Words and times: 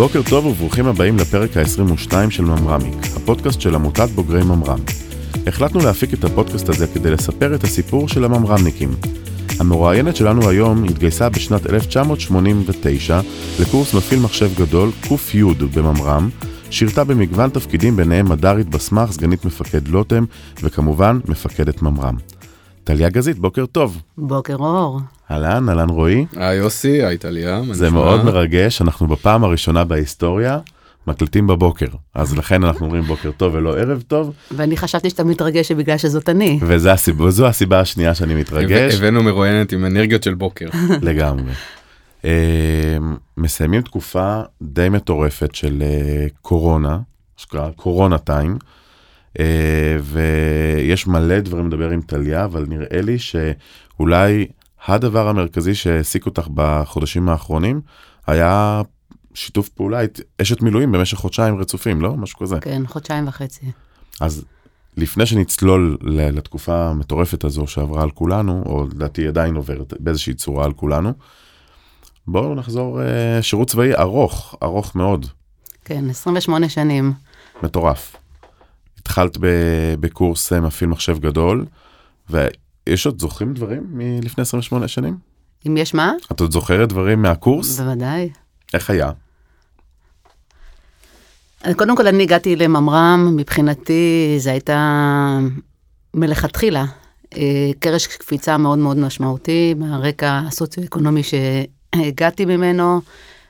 בוקר 0.00 0.22
טוב 0.30 0.46
וברוכים 0.46 0.86
הבאים 0.86 1.16
לפרק 1.16 1.56
ה-22 1.56 2.30
של 2.30 2.44
ממרמיק, 2.44 2.94
הפודקאסט 3.16 3.60
של 3.60 3.74
עמותת 3.74 4.08
בוגרי 4.14 4.42
ממר"ם. 4.42 4.78
החלטנו 5.46 5.80
להפיק 5.80 6.14
את 6.14 6.24
הפודקאסט 6.24 6.68
הזה 6.68 6.86
כדי 6.94 7.10
לספר 7.10 7.54
את 7.54 7.64
הסיפור 7.64 8.08
של 8.08 8.24
הממר"מניקים. 8.24 8.90
המרואיינת 9.58 10.16
שלנו 10.16 10.48
היום 10.48 10.84
התגייסה 10.84 11.28
בשנת 11.28 11.66
1989 11.66 13.20
לקורס 13.60 13.94
מפעיל 13.94 14.20
מחשב 14.20 14.50
גדול, 14.58 14.90
ק"י 15.00 15.42
בממר"ם, 15.74 16.28
שירתה 16.70 17.04
במגוון 17.04 17.50
תפקידים 17.50 17.96
ביניהם 17.96 18.28
מד"רית 18.28 18.68
בסמך, 18.68 19.12
סגנית 19.12 19.44
מפקד 19.44 19.88
לוטם, 19.88 20.24
וכמובן 20.62 21.18
מפקדת 21.28 21.82
ממר"ם. 21.82 22.39
טליה 22.84 23.08
גזית, 23.08 23.38
בוקר 23.38 23.66
טוב. 23.66 24.02
בוקר 24.18 24.54
אור. 24.54 25.00
אהלן, 25.30 25.68
אהלן 25.68 25.88
רועי. 25.88 26.26
היי 26.36 26.56
יוסי, 26.58 27.04
היי 27.04 27.18
טליה. 27.18 27.62
מה 27.62 27.74
זה 27.74 27.86
נשמע? 27.86 27.98
מאוד 28.00 28.24
מרגש, 28.24 28.82
אנחנו 28.82 29.06
בפעם 29.06 29.44
הראשונה 29.44 29.84
בהיסטוריה 29.84 30.58
מקליטים 31.06 31.46
בבוקר, 31.46 31.86
אז 32.14 32.36
לכן 32.38 32.64
אנחנו 32.64 32.86
אומרים 32.86 33.02
בוקר 33.02 33.30
טוב 33.36 33.54
ולא 33.54 33.78
ערב 33.78 34.02
טוב, 34.08 34.32
ואני 34.56 34.76
חשבתי 34.76 35.10
שאתה 35.10 35.24
מתרגש 35.24 35.72
בגלל 35.72 35.98
שזאת 35.98 36.28
אני. 36.28 36.58
וזה 36.62 36.92
הסיבה, 36.92 37.24
וזו 37.24 37.46
הסיבה 37.46 37.80
השנייה 37.80 38.14
שאני 38.14 38.34
מתרגש 38.34 38.70
הבא- 38.94 38.94
הבאנו 38.98 39.22
מרואיינת 39.22 39.72
עם 39.72 39.84
אנרגיות 39.86 40.22
של 40.22 40.34
בוקר. 40.34 40.66
לגמרי. 41.02 41.52
אה, 42.24 42.30
מסיימים 43.36 43.82
תקופה 43.82 44.40
די 44.62 44.88
מטורפת 44.88 45.54
של 45.54 45.82
אה, 45.82 46.26
קורונה, 46.42 46.98
שקרה 47.36 47.70
קורונה 47.76 48.18
טיים, 48.18 48.58
ויש 50.02 51.06
מלא 51.06 51.40
דברים 51.40 51.66
לדבר 51.66 51.90
עם 51.90 52.00
טליה, 52.00 52.44
אבל 52.44 52.66
נראה 52.68 53.00
לי 53.02 53.18
שאולי 53.18 54.46
הדבר 54.86 55.28
המרכזי 55.28 55.74
שהעסיק 55.74 56.26
אותך 56.26 56.48
בחודשים 56.54 57.28
האחרונים 57.28 57.80
היה 58.26 58.82
שיתוף 59.34 59.68
פעולה, 59.68 59.98
היית 59.98 60.20
אשת 60.42 60.62
מילואים 60.62 60.92
במשך 60.92 61.18
חודשיים 61.18 61.58
רצופים, 61.58 62.02
לא? 62.02 62.16
משהו 62.16 62.38
כזה. 62.38 62.60
כן, 62.60 62.82
חודשיים 62.86 63.28
וחצי. 63.28 63.70
אז 64.20 64.44
לפני 64.96 65.26
שנצלול 65.26 65.96
לתקופה 66.02 66.86
המטורפת 66.86 67.44
הזו 67.44 67.66
שעברה 67.66 68.02
על 68.02 68.10
כולנו, 68.10 68.62
או 68.66 68.86
לדעתי 68.86 69.28
עדיין 69.28 69.54
עוברת 69.56 69.94
באיזושהי 70.00 70.34
צורה 70.34 70.64
על 70.64 70.72
כולנו, 70.72 71.12
בואו 72.26 72.54
נחזור, 72.54 73.02
אה, 73.02 73.42
שירות 73.42 73.68
צבאי 73.68 73.94
ארוך, 73.94 74.54
ארוך 74.62 74.96
מאוד, 74.96 75.26
כן, 75.84 76.10
28 76.10 76.68
שנים. 76.68 77.12
מטורף. 77.62 78.16
התחלת 79.10 79.36
ב- 79.40 79.94
בקורס 80.00 80.52
אה, 80.52 80.60
מפעיל 80.60 80.90
מחשב 80.90 81.18
גדול, 81.18 81.64
ויש 82.30 83.06
עוד 83.06 83.20
זוכרים 83.20 83.54
דברים 83.54 83.86
מלפני 83.90 84.42
28 84.42 84.88
שנים? 84.88 85.16
אם 85.66 85.76
יש 85.76 85.94
מה? 85.94 86.12
את 86.32 86.40
עוד 86.40 86.52
זוכרת 86.52 86.88
דברים 86.88 87.22
מהקורס? 87.22 87.80
בוודאי. 87.80 88.30
איך 88.74 88.90
היה? 88.90 89.10
קודם 91.76 91.96
כל, 91.96 92.06
אני 92.06 92.22
הגעתי 92.22 92.56
לממר"ם, 92.56 93.36
מבחינתי 93.36 94.34
זה 94.38 94.50
הייתה 94.50 95.38
מלכתחילה 96.14 96.84
אה, 97.36 97.70
קרש 97.78 98.06
קפיצה 98.06 98.56
מאוד 98.56 98.78
מאוד 98.78 98.96
משמעותי 98.96 99.74
מהרקע 99.74 100.40
הסוציו-אקונומי 100.46 101.22
שהגעתי 101.22 102.44
ממנו, 102.44 103.00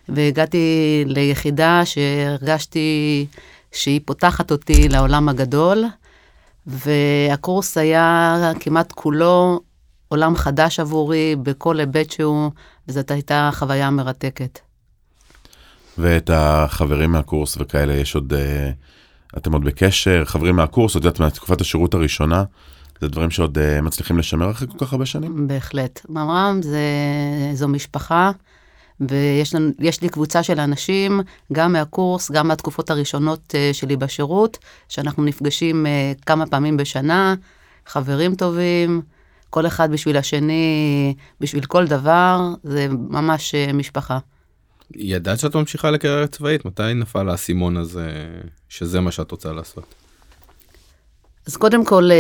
והגעתי 0.09 1.03
ליחידה 1.07 1.83
שהרגשתי 1.85 3.27
שהיא 3.73 4.01
פותחת 4.05 4.51
אותי 4.51 4.89
לעולם 4.89 5.29
הגדול, 5.29 5.85
והקורס 6.67 7.79
היה 7.79 8.53
כמעט 8.61 8.93
כולו 8.93 9.61
עולם 10.09 10.37
חדש 10.37 10.81
עבורי 10.81 11.37
בכל 11.43 11.81
היבט 11.81 12.11
שהוא, 12.11 12.51
וזאת 12.89 13.11
הייתה 13.11 13.51
חוויה 13.53 13.91
מרתקת. 13.91 14.59
ואת 15.99 16.31
החברים 16.33 17.13
מהקורס 17.13 17.57
וכאלה, 17.61 17.95
יש 17.95 18.15
עוד, 18.15 18.33
אה, 18.33 18.71
אתם 19.37 19.53
עוד 19.53 19.65
בקשר, 19.65 20.25
חברים 20.25 20.57
מהקורס, 20.57 20.95
עוד 20.95 21.05
יודעת, 21.05 21.21
מתקופת 21.21 21.61
השירות 21.61 21.95
הראשונה, 21.95 22.45
זה 23.01 23.09
דברים 23.09 23.31
שעוד 23.31 23.59
אה, 23.59 23.81
מצליחים 23.81 24.19
לשמר 24.19 24.51
אחרי 24.51 24.69
כל 24.69 24.87
כך 24.87 24.93
הרבה 24.93 25.07
שנים? 25.07 25.49
בהחלט. 25.49 26.01
ממר"ם 26.09 26.61
זה, 26.63 26.81
זו 27.55 27.69
משפחה, 27.69 28.31
ויש 29.09 29.55
לנו, 29.55 29.71
יש 29.79 30.03
לי 30.03 30.09
קבוצה 30.09 30.43
של 30.43 30.61
אנשים, 30.61 31.21
גם 31.53 31.73
מהקורס, 31.73 32.31
גם 32.31 32.49
מהתקופות 32.49 32.91
הראשונות 32.91 33.55
אה, 33.55 33.71
שלי 33.73 33.97
בשירות, 33.97 34.59
שאנחנו 34.89 35.25
נפגשים 35.25 35.87
אה, 35.87 36.13
כמה 36.27 36.47
פעמים 36.47 36.77
בשנה, 36.77 37.35
חברים 37.87 38.35
טובים, 38.35 39.03
כל 39.51 39.67
אחד 39.67 39.93
בשביל 39.93 40.17
השני, 40.17 41.15
בשביל 41.41 41.65
כל 41.65 41.87
דבר, 41.87 42.49
זה 42.63 42.87
ממש 42.91 43.55
אה, 43.55 43.73
משפחה. 43.73 44.19
ידעת 44.97 45.39
שאת 45.39 45.57
ממשיכה 45.57 45.91
לקריירה 45.91 46.27
צבאית? 46.27 46.65
מתי 46.65 46.95
נפל 46.95 47.29
האסימון 47.29 47.77
הזה 47.77 48.29
שזה 48.69 49.01
מה 49.01 49.11
שאת 49.11 49.31
רוצה 49.31 49.53
לעשות? 49.53 49.95
אז 51.47 51.57
קודם 51.57 51.85
כל, 51.85 52.11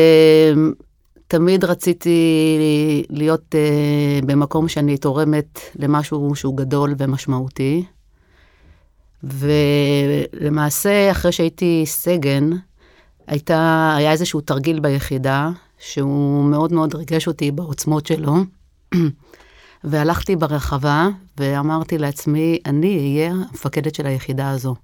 תמיד 1.30 1.64
רציתי 1.64 2.18
להיות 3.10 3.54
אה, 3.54 4.20
במקום 4.26 4.68
שאני 4.68 4.96
תורמת 4.98 5.60
למשהו 5.76 6.34
שהוא 6.34 6.56
גדול 6.56 6.94
ומשמעותי. 6.98 7.84
ולמעשה, 9.22 11.10
אחרי 11.10 11.32
שהייתי 11.32 11.82
סגן, 11.86 12.50
הייתה, 13.26 13.94
היה 13.96 14.12
איזשהו 14.12 14.40
תרגיל 14.40 14.80
ביחידה, 14.80 15.50
שהוא 15.78 16.44
מאוד 16.44 16.72
מאוד 16.72 16.94
ריגש 16.94 17.28
אותי 17.28 17.50
בעוצמות 17.50 18.06
שלו. 18.06 18.34
והלכתי 19.84 20.36
ברחבה 20.36 21.08
ואמרתי 21.38 21.98
לעצמי, 21.98 22.58
אני 22.66 22.98
אהיה 22.98 23.32
המפקדת 23.32 23.94
של 23.94 24.06
היחידה 24.06 24.50
הזו. 24.50 24.74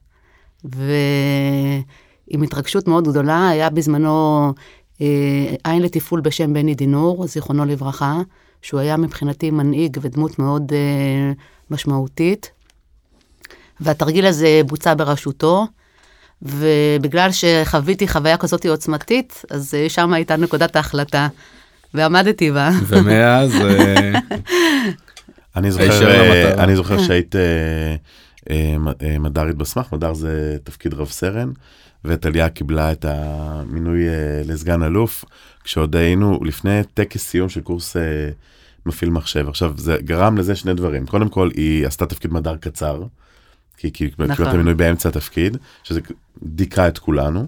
ועם 0.65 2.43
התרגשות 2.43 2.89
מאוד 2.89 3.09
גדולה, 3.09 3.49
היה 3.49 3.71
בזמנו 3.71 4.53
עין 5.65 5.83
לתפעול 5.83 6.21
בשם 6.21 6.55
בני 6.55 6.75
דינור, 6.75 7.27
זיכרונו 7.27 7.65
לברכה, 7.65 8.21
שהוא 8.63 8.81
היה 8.81 8.97
מבחינתי 8.97 9.51
מנהיג 9.51 9.99
ודמות 10.01 10.39
מאוד 10.39 10.73
אה, 10.73 11.33
משמעותית. 11.71 12.51
והתרגיל 13.81 14.27
הזה 14.27 14.61
בוצע 14.67 14.95
בראשותו, 14.95 15.67
ובגלל 16.43 17.31
שחוויתי 17.33 18.09
חוויה 18.09 18.37
כזאת 18.37 18.67
עוצמתית, 18.67 19.43
אז 19.51 19.75
אה, 19.75 19.89
שם 19.89 20.13
הייתה 20.13 20.37
נקודת 20.37 20.77
ההחלטה, 20.77 21.29
ועמדתי 21.95 22.51
בה. 22.51 22.71
ומאז 22.89 23.55
אה, 23.55 24.13
אני 25.57 25.71
זוכר, 25.71 26.09
אה. 26.09 26.65
אני 26.65 26.77
זוכר 26.77 27.03
שהיית 27.03 27.37
אה, 27.37 27.97
אה, 28.51 28.77
אה, 29.03 29.19
מד"רית 29.19 29.57
בסמך, 29.57 29.93
מדר 29.93 30.15
זה 30.15 30.57
תפקיד 30.65 30.95
רב 30.95 31.09
סרן, 31.09 31.51
וטליה 32.07 32.49
קיבלה 32.49 32.93
את 32.93 33.05
המינוי 33.09 34.09
אה, 34.09 34.43
לסגן 34.45 34.83
אלוף, 34.83 35.25
כשעוד 35.65 35.97
היינו 35.97 36.41
לפני 36.45 36.81
טקס 36.95 37.29
סיום 37.29 37.49
של 37.49 37.61
קורס 37.61 37.97
אה, 37.97 38.03
מפעיל 38.87 39.11
מחשב. 39.11 39.49
עכשיו, 39.49 39.73
זה 39.77 39.97
גרם 40.05 40.39
לזה 40.39 40.57
שני 40.57 40.75
דברים. 40.75 41.07
קודם 41.07 41.29
כל, 41.29 41.51
היא 41.55 41.87
עשתה 41.87 42.07
תפקיד 42.07 42.33
מדר 42.33 42.57
קצר, 42.57 43.03
כי 43.77 43.93
כי 43.93 44.11
קיבלה 44.11 44.35
את 44.35 44.41
נכון. 44.41 44.47
המינוי 44.47 44.75
באמצע 44.75 45.09
התפקיד, 45.09 45.57
שזה 45.85 46.01
דיכא 46.43 46.89
את 46.89 46.99
כולנו. 46.99 47.47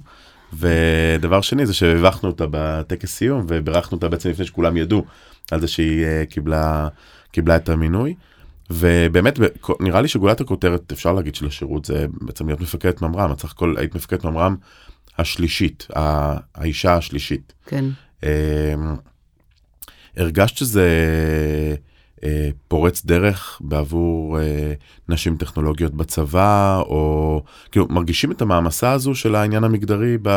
ודבר 0.52 1.40
שני 1.40 1.66
זה 1.66 1.74
שהבכנו 1.74 2.28
אותה 2.28 2.44
בטקס 2.50 3.16
סיום 3.16 3.46
ובירכנו 3.48 3.96
אותה 3.96 4.08
בעצם 4.08 4.30
לפני 4.30 4.44
שכולם 4.44 4.76
ידעו 4.76 5.04
על 5.50 5.60
זה 5.60 5.68
שהיא 5.68 6.04
אה, 6.04 6.24
קיבלה, 6.28 6.88
קיבלה 7.32 7.56
את 7.56 7.68
המינוי. 7.68 8.14
ובאמת 8.70 9.38
נראה 9.80 10.00
לי 10.00 10.08
שגולת 10.08 10.40
הכותרת 10.40 10.92
אפשר 10.92 11.12
להגיד 11.12 11.34
של 11.34 11.46
השירות 11.46 11.84
זה 11.84 12.06
בעצם 12.20 12.46
להיות 12.46 12.60
מפקדת 12.60 13.02
ממר"ם, 13.02 13.32
את 13.32 13.40
סך 13.40 13.52
הכל 13.52 13.74
היית 13.78 13.94
מפקדת 13.94 14.24
ממר"ם 14.24 14.56
השלישית, 15.18 15.86
ה- 15.96 16.36
האישה 16.54 16.94
השלישית. 16.94 17.52
כן. 17.66 17.84
אה, 18.24 18.74
הרגשת 20.16 20.56
שזה 20.56 20.86
אה, 22.24 22.48
פורץ 22.68 23.04
דרך 23.04 23.58
בעבור 23.60 24.40
אה, 24.40 24.72
נשים 25.08 25.36
טכנולוגיות 25.36 25.94
בצבא, 25.94 26.80
או 26.80 27.42
כאילו 27.72 27.86
מרגישים 27.90 28.32
את 28.32 28.42
המעמסה 28.42 28.92
הזו 28.92 29.14
של 29.14 29.34
העניין 29.34 29.64
המגדרי 29.64 30.18
ב, 30.22 30.28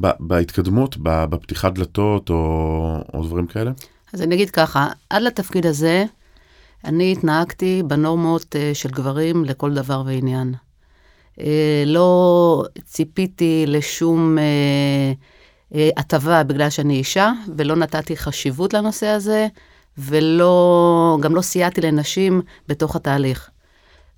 ב, 0.00 0.10
בהתקדמות, 0.20 0.96
ב, 1.02 1.24
בפתיחת 1.24 1.72
דלתות 1.72 2.30
או, 2.30 3.04
או 3.14 3.22
דברים 3.22 3.46
כאלה? 3.46 3.70
אז 4.12 4.22
אני 4.22 4.34
אגיד 4.34 4.50
ככה, 4.50 4.88
עד 5.10 5.22
לתפקיד 5.22 5.66
הזה, 5.66 6.04
אני 6.84 7.12
התנהגתי 7.12 7.82
בנורמות 7.86 8.56
אה, 8.56 8.70
של 8.74 8.88
גברים 8.88 9.44
לכל 9.44 9.74
דבר 9.74 10.02
ועניין. 10.06 10.54
אה, 11.40 11.82
לא 11.86 12.64
ציפיתי 12.84 13.64
לשום 13.66 14.38
אה, 15.74 15.88
הטבה 15.96 16.42
בגלל 16.42 16.70
שאני 16.70 16.94
אישה, 16.94 17.32
ולא 17.56 17.76
נתתי 17.76 18.16
חשיבות 18.16 18.74
לנושא 18.74 19.06
הזה, 19.06 19.46
ולא, 19.98 21.18
גם 21.20 21.34
לא 21.34 21.40
סייעתי 21.42 21.80
לנשים 21.80 22.42
בתוך 22.68 22.96
התהליך. 22.96 23.50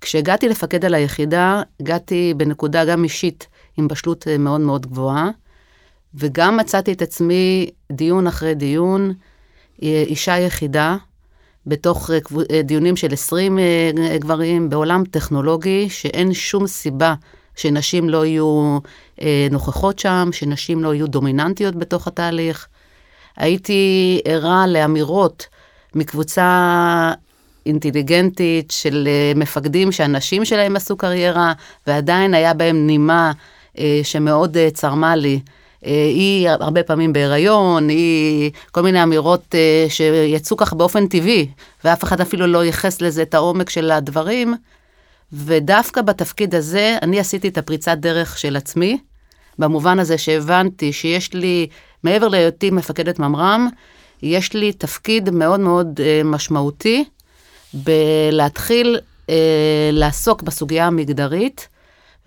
כשהגעתי 0.01 0.49
לפקד 0.49 0.85
על 0.85 0.93
היחידה, 0.93 1.61
הגעתי 1.79 2.33
בנקודה 2.37 2.85
גם 2.85 3.03
אישית 3.03 3.47
עם 3.77 3.87
בשלות 3.87 4.27
מאוד 4.39 4.61
מאוד 4.61 4.85
גבוהה, 4.85 5.29
וגם 6.13 6.57
מצאתי 6.57 6.91
את 6.91 7.01
עצמי 7.01 7.69
דיון 7.91 8.27
אחרי 8.27 8.55
דיון, 8.55 9.13
אישה 9.81 10.37
יחידה, 10.37 10.97
בתוך 11.67 12.09
אה, 12.11 12.17
אה, 12.51 12.61
דיונים 12.61 12.95
של 12.95 13.13
20 13.13 13.59
אה, 13.59 13.91
גברים 14.17 14.69
בעולם 14.69 15.03
טכנולוגי, 15.11 15.89
שאין 15.89 16.33
שום 16.33 16.67
סיבה 16.67 17.13
שנשים 17.55 18.09
לא 18.09 18.25
יהיו 18.25 18.79
נוכחות 19.51 19.99
שם, 19.99 20.29
שנשים 20.31 20.83
לא 20.83 20.93
יהיו 20.93 21.07
דומיננטיות 21.07 21.75
בתוך 21.75 22.07
התהליך. 22.07 22.67
הייתי 23.37 24.21
ערה 24.25 24.67
לאמירות 24.67 25.47
מקבוצה 25.95 27.11
אינטליגנטית 27.65 28.71
של 28.71 29.07
מפקדים 29.35 29.91
שהנשים 29.91 30.45
שלהם 30.45 30.75
עשו 30.75 30.97
קריירה, 30.97 31.53
ועדיין 31.87 32.33
היה 32.33 32.53
בהם 32.53 32.87
נימה 32.87 33.31
שמאוד 34.03 34.57
צרמה 34.73 35.15
לי. 35.15 35.39
אה, 35.85 35.91
היא 35.91 36.49
הרבה 36.49 36.83
פעמים 36.83 37.13
בהיריון, 37.13 37.89
היא 37.89 38.51
כל 38.71 38.81
מיני 38.81 39.03
אמירות 39.03 39.55
אה, 39.55 39.85
שיצאו 39.89 40.57
כך 40.57 40.73
באופן 40.73 41.07
טבעי, 41.07 41.47
ואף 41.83 42.03
אחד 42.03 42.21
אפילו 42.21 42.47
לא 42.47 42.65
ייחס 42.65 43.01
לזה 43.01 43.21
את 43.21 43.33
העומק 43.33 43.69
של 43.69 43.91
הדברים. 43.91 44.53
ודווקא 45.33 46.01
בתפקיד 46.01 46.55
הזה, 46.55 46.97
אני 47.01 47.19
עשיתי 47.19 47.47
את 47.47 47.57
הפריצת 47.57 47.97
דרך 47.97 48.37
של 48.37 48.55
עצמי, 48.55 48.97
במובן 49.59 49.99
הזה 49.99 50.17
שהבנתי 50.17 50.93
שיש 50.93 51.33
לי, 51.33 51.67
מעבר 52.03 52.27
להיותי 52.27 52.71
מפקדת 52.71 53.19
ממר"ם, 53.19 53.67
יש 54.21 54.53
לי 54.53 54.73
תפקיד 54.73 55.29
מאוד 55.29 55.59
מאוד 55.59 55.99
אה, 56.03 56.21
משמעותי 56.23 57.03
בלהתחיל 57.73 58.99
לעסוק 59.91 60.41
בסוגיה 60.41 60.87
המגדרית 60.87 61.67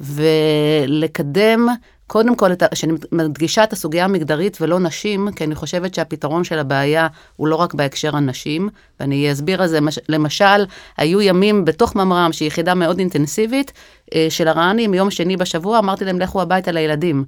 ולקדם 0.01 1.69
קודם 2.09 2.37
כל, 2.37 2.51
שאני 2.75 2.93
מדגישה 3.13 3.65
את 3.65 3.73
הסוגיה 3.73 4.05
המגדרית 4.05 4.59
ולא 4.61 4.79
נשים, 4.79 5.29
כי 5.37 5.45
אני 5.45 5.55
חושבת 5.55 5.95
שהפתרון 5.95 6.45
של 6.45 6.59
הבעיה 6.59 7.07
הוא 7.37 7.49
לא 7.49 7.57
רק 7.57 7.75
בהקשר 7.75 8.17
הנשים, 8.17 8.69
ואני 9.01 9.33
אסביר 9.33 9.63
על 9.63 9.69
זה. 9.69 9.81
מש- 9.81 9.99
למשל, 10.09 10.65
היו 10.97 11.21
ימים 11.21 11.65
בתוך 11.65 11.97
ממר"ם, 11.97 12.33
שהיא 12.33 12.47
יחידה 12.47 12.75
מאוד 12.75 12.99
אינטנסיבית, 12.99 13.73
אה, 14.15 14.27
של 14.31 14.49
הרע"נים, 14.49 14.95
יום 14.95 15.11
שני 15.11 15.37
בשבוע, 15.37 15.79
אמרתי 15.79 16.05
להם, 16.05 16.21
לכו 16.21 16.43
הביתה 16.43 16.73
לילדים. 16.73 17.25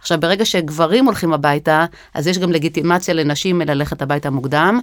עכשיו, 0.00 0.20
ברגע 0.20 0.44
שגברים 0.44 1.04
הולכים 1.06 1.32
הביתה, 1.32 1.86
אז 2.14 2.26
יש 2.26 2.38
גם 2.38 2.52
לגיטימציה 2.52 3.14
לנשים 3.14 3.60
ללכת 3.60 4.02
הביתה 4.02 4.30
מוקדם, 4.30 4.80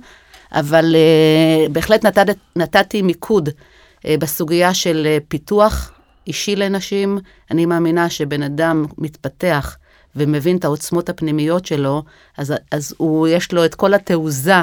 אבל 0.51 0.95
uh, 0.95 1.69
בהחלט 1.71 2.05
נתת, 2.05 2.35
נתתי 2.55 3.01
מיקוד 3.01 3.49
uh, 3.49 4.05
בסוגיה 4.19 4.73
של 4.73 5.17
פיתוח 5.27 5.91
אישי 6.27 6.55
לנשים. 6.55 7.19
אני 7.51 7.65
מאמינה 7.65 8.09
שבן 8.09 8.43
אדם 8.43 8.85
מתפתח 8.97 9.77
ומבין 10.15 10.57
את 10.57 10.65
העוצמות 10.65 11.09
הפנימיות 11.09 11.65
שלו, 11.65 12.03
אז, 12.37 12.53
אז 12.71 12.93
הוא, 12.97 13.27
יש 13.27 13.51
לו 13.51 13.65
את 13.65 13.75
כל 13.75 13.93
התעוזה 13.93 14.55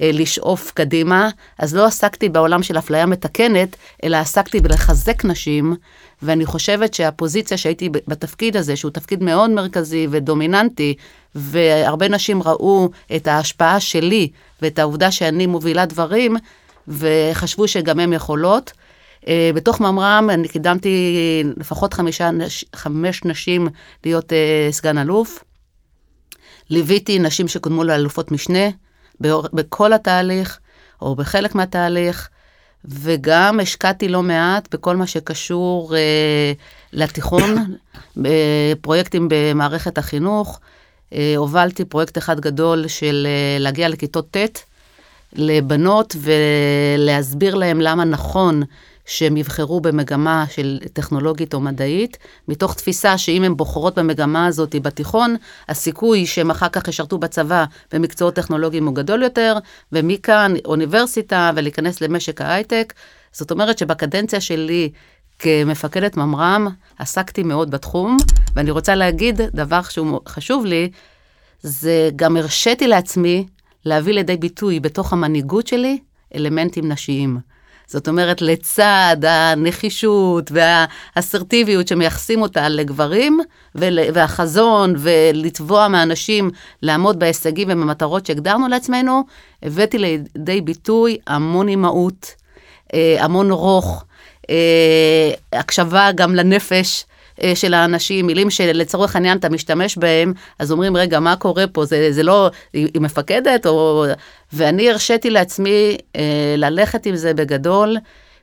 אה, 0.00 0.10
לשאוף 0.12 0.72
קדימה, 0.74 1.28
אז 1.58 1.74
לא 1.74 1.86
עסקתי 1.86 2.28
בעולם 2.28 2.62
של 2.62 2.78
אפליה 2.78 3.06
מתקנת, 3.06 3.76
אלא 4.04 4.16
עסקתי 4.16 4.60
בלחזק 4.60 5.24
נשים, 5.24 5.76
ואני 6.22 6.46
חושבת 6.46 6.94
שהפוזיציה 6.94 7.56
שהייתי 7.56 7.88
בתפקיד 7.88 8.56
הזה, 8.56 8.76
שהוא 8.76 8.90
תפקיד 8.90 9.22
מאוד 9.22 9.50
מרכזי 9.50 10.06
ודומיננטי, 10.10 10.94
והרבה 11.34 12.08
נשים 12.08 12.42
ראו 12.42 12.90
את 13.16 13.26
ההשפעה 13.26 13.80
שלי 13.80 14.28
ואת 14.62 14.78
העובדה 14.78 15.10
שאני 15.10 15.46
מובילה 15.46 15.86
דברים, 15.86 16.36
וחשבו 16.88 17.68
שגם 17.68 18.00
הן 18.00 18.12
יכולות. 18.12 18.72
אה, 19.28 19.50
בתוך 19.54 19.80
ממר"ם 19.80 20.30
אני 20.30 20.48
קידמתי 20.48 21.16
לפחות 21.56 21.94
חמישה, 21.94 22.30
חמש 22.74 23.24
נשים 23.24 23.68
להיות 24.04 24.32
אה, 24.32 24.68
סגן 24.70 24.98
אלוף. 24.98 25.44
ליוויתי 26.70 27.18
נשים 27.18 27.48
שקודמו 27.48 27.84
לאלופות 27.84 28.32
משנה 28.32 28.68
בכל 29.20 29.92
התהליך, 29.92 30.58
או 31.02 31.14
בחלק 31.14 31.54
מהתהליך, 31.54 32.28
וגם 32.84 33.60
השקעתי 33.60 34.08
לא 34.08 34.22
מעט 34.22 34.74
בכל 34.74 34.96
מה 34.96 35.06
שקשור 35.06 35.96
אה, 35.96 36.52
לתיכון, 36.92 37.76
בפרויקטים 38.22 39.28
במערכת 39.30 39.98
החינוך. 39.98 40.60
אה, 41.12 41.34
הובלתי 41.36 41.84
פרויקט 41.84 42.18
אחד 42.18 42.40
גדול 42.40 42.88
של 42.88 43.26
אה, 43.30 43.58
להגיע 43.60 43.88
לכיתות 43.88 44.36
ט' 44.36 44.64
לבנות 45.32 46.16
ולהסביר 46.20 47.54
להם 47.54 47.80
למה 47.80 48.04
נכון 48.04 48.62
שהם 49.06 49.36
יבחרו 49.36 49.80
במגמה 49.80 50.44
של 50.48 50.78
טכנולוגית 50.92 51.54
או 51.54 51.60
מדעית, 51.60 52.18
מתוך 52.48 52.74
תפיסה 52.74 53.18
שאם 53.18 53.42
הן 53.42 53.56
בוחרות 53.56 53.98
במגמה 53.98 54.46
הזאת 54.46 54.74
בתיכון, 54.82 55.36
הסיכוי 55.68 56.26
שהם 56.26 56.50
אחר 56.50 56.68
כך 56.68 56.88
ישרתו 56.88 57.18
בצבא 57.18 57.64
במקצועות 57.92 58.34
טכנולוגיים 58.34 58.86
הוא 58.86 58.94
גדול 58.94 59.22
יותר, 59.22 59.58
ומכאן 59.92 60.54
אוניברסיטה 60.64 61.50
ולהיכנס 61.56 62.00
למשק 62.00 62.40
ההייטק. 62.40 62.92
זאת 63.32 63.50
אומרת 63.50 63.78
שבקדנציה 63.78 64.40
שלי 64.40 64.90
כמפקדת 65.38 66.16
ממר"ם 66.16 66.68
עסקתי 66.98 67.42
מאוד 67.42 67.70
בתחום, 67.70 68.16
ואני 68.56 68.70
רוצה 68.70 68.94
להגיד 68.94 69.40
דבר 69.54 69.82
שהוא 69.82 70.20
חשוב 70.28 70.64
לי, 70.64 70.90
זה 71.62 72.10
גם 72.16 72.36
הרשיתי 72.36 72.86
לעצמי 72.86 73.46
להביא 73.84 74.14
לידי 74.14 74.36
ביטוי 74.36 74.80
בתוך 74.80 75.12
המנהיגות 75.12 75.66
שלי 75.66 75.98
אלמנטים 76.34 76.88
נשיים. 76.88 77.53
זאת 77.86 78.08
אומרת, 78.08 78.42
לצד 78.42 79.16
הנחישות 79.28 80.50
והאסרטיביות 80.52 81.88
שמייחסים 81.88 82.42
אותה 82.42 82.68
לגברים, 82.68 83.40
והחזון 83.74 84.94
ולתבוע 84.98 85.88
מאנשים 85.88 86.50
לעמוד 86.82 87.18
בהישגים 87.18 87.68
ובמטרות 87.70 88.26
שהגדרנו 88.26 88.68
לעצמנו, 88.68 89.22
הבאתי 89.62 89.98
לידי 89.98 90.60
ביטוי 90.60 91.18
המון 91.26 91.68
אימהות, 91.68 92.34
אה, 92.94 93.16
המון 93.20 93.50
רוך, 93.50 94.04
אה, 94.50 95.30
הקשבה 95.52 96.10
גם 96.14 96.34
לנפש. 96.34 97.04
אה, 97.42 97.52
של 97.54 97.74
האנשים, 97.74 98.26
מילים 98.26 98.50
שלצורך 98.50 99.16
העניין 99.16 99.38
אתה 99.38 99.48
משתמש 99.48 99.98
בהם, 99.98 100.32
אז 100.58 100.72
אומרים, 100.72 100.96
רגע, 100.96 101.20
מה 101.20 101.36
קורה 101.36 101.66
פה? 101.66 101.84
זה, 101.84 102.12
זה 102.12 102.22
לא, 102.22 102.50
היא 102.72 103.00
מפקדת? 103.00 103.66
או... 103.66 104.04
ואני 104.52 104.90
הרשיתי 104.90 105.30
לעצמי 105.30 105.96
אה, 106.16 106.54
ללכת 106.58 107.06
עם 107.06 107.16
זה 107.16 107.34
בגדול, 107.34 107.96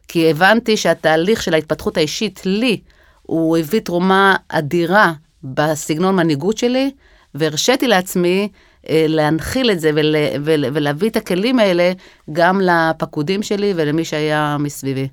כי 0.08 0.30
הבנתי 0.30 0.78
שהתהליך 0.78 1.44
של 1.44 1.54
ההתפתחות 1.54 1.98
האישית 1.98 2.46
לי, 2.46 2.82
הוא 3.22 3.58
הביא 3.58 3.80
תרומה 3.80 4.36
אדירה 4.50 5.13
בסגנון 5.44 6.15
מנהיגות 6.15 6.58
שלי, 6.58 6.92
והרשיתי 7.36 7.88
לעצמי 7.88 8.50
אה, 8.89 9.06
להנחיל 9.08 9.72
את 9.72 9.80
זה 9.80 9.92
ול, 9.96 10.15
ול, 10.44 10.65
ולהביא 10.74 11.10
את 11.10 11.15
הכלים 11.15 11.60
האלה 11.60 11.92
גם 12.32 12.62
לפקודים 12.62 13.44
שלי 13.44 13.74
ולמי 13.75 14.06
שהיה 14.06 14.58
מסביבי. 14.60 15.08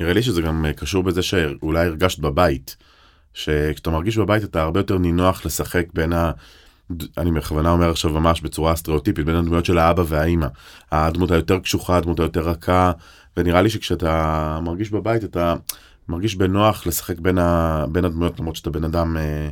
נראה 0.00 0.12
לי 0.12 0.22
שזה 0.22 0.42
גם 0.42 0.66
אה, 0.66 0.72
קשור 0.72 1.02
בזה 1.02 1.22
שאולי 1.22 1.86
הרגשת 1.86 2.18
בבית. 2.18 2.76
שכשאתה 3.34 3.90
מרגיש 3.90 4.18
בבית 4.18 4.44
אתה 4.44 4.62
הרבה 4.62 4.80
יותר 4.80 4.98
נינוח 4.98 5.46
לשחק 5.46 5.86
בין 5.94 6.12
ה... 6.12 6.30
אני 7.18 7.32
בכוונה 7.32 7.70
אומר 7.70 7.90
עכשיו 7.90 8.10
ממש 8.10 8.40
בצורה 8.40 8.76
סטריאוטיפית 8.76 9.26
בין 9.26 9.36
הדמויות 9.36 9.64
של 9.64 9.78
האבא 9.78 10.02
והאימא. 10.06 10.46
הדמות 10.92 11.30
היותר 11.30 11.58
קשוחה, 11.58 11.96
הדמות 11.96 12.20
היותר 12.20 12.40
רכה, 12.40 12.92
ונראה 13.36 13.62
לי 13.62 13.70
שכשאתה 13.70 14.58
מרגיש 14.62 14.90
בבית 14.90 15.24
אתה 15.24 15.54
מרגיש 16.08 16.36
בנוח 16.36 16.86
לשחק 16.86 17.18
בין, 17.18 17.38
ה... 17.38 17.84
בין 17.92 18.04
הדמויות 18.04 18.40
למרות 18.40 18.56
שאתה 18.56 18.70
בן 18.70 18.84
אדם, 18.84 19.16
אה, 19.16 19.48